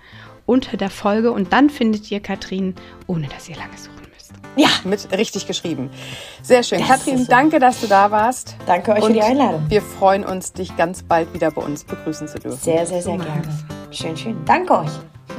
unter 0.45 0.77
der 0.77 0.91
Folge 0.91 1.33
und 1.33 1.55
dann 1.55 1.71
findet 1.71 2.11
ihr 2.11 2.21
Katrin, 2.21 2.75
ohne 3.07 3.29
dass 3.29 3.49
ihr 3.49 3.57
lange 3.57 3.77
suchen 3.79 4.07
müsst. 4.15 4.33
Ja. 4.57 4.69
Mit 4.85 5.11
richtig 5.17 5.47
geschrieben. 5.47 5.89
Sehr 6.43 6.63
schön. 6.63 6.81
Das 6.81 6.89
Katrin, 6.89 7.19
so. 7.19 7.25
danke, 7.31 7.59
dass 7.59 7.81
du 7.81 7.87
da 7.87 8.11
warst. 8.11 8.57
Danke 8.67 8.93
euch 8.93 9.03
und 9.03 9.07
für 9.07 9.13
die 9.15 9.23
Einladung. 9.23 9.65
Wir 9.71 9.81
freuen 9.81 10.23
uns, 10.23 10.53
dich 10.53 10.77
ganz 10.77 11.03
bald 11.03 11.33
wieder 11.33 11.51
bei 11.51 11.63
uns 11.63 11.85
begrüßen 11.85 12.29
zu 12.29 12.39
dürfen. 12.39 12.59
Sehr, 12.59 12.87
sehr, 12.87 13.01
sehr 13.01 13.17
gerne. 13.17 13.43
Schön, 13.91 14.17
schön. 14.19 14.37
Danke 14.45 14.81
euch. 14.81 14.91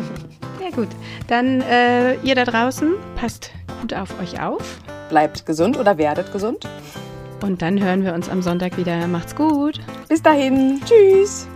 Sehr 0.60 0.72
gut. 0.72 0.90
Dann 1.28 1.62
äh, 1.62 2.16
ihr 2.24 2.34
da 2.34 2.44
draußen, 2.44 2.96
passt 3.16 3.52
gut 3.80 3.94
auf 3.94 4.20
euch 4.20 4.42
auf. 4.42 4.80
Bleibt 5.10 5.46
gesund 5.46 5.78
oder 5.78 5.98
werdet 5.98 6.34
gesund. 6.34 6.68
Und 7.42 7.62
dann 7.62 7.82
hören 7.82 8.04
wir 8.04 8.14
uns 8.14 8.30
am 8.30 8.42
Sonntag 8.42 8.78
wieder. 8.78 9.08
Macht's 9.08 9.36
gut. 9.36 9.80
Bis 10.08 10.22
dahin. 10.22 10.82
Tschüss. 10.86 11.48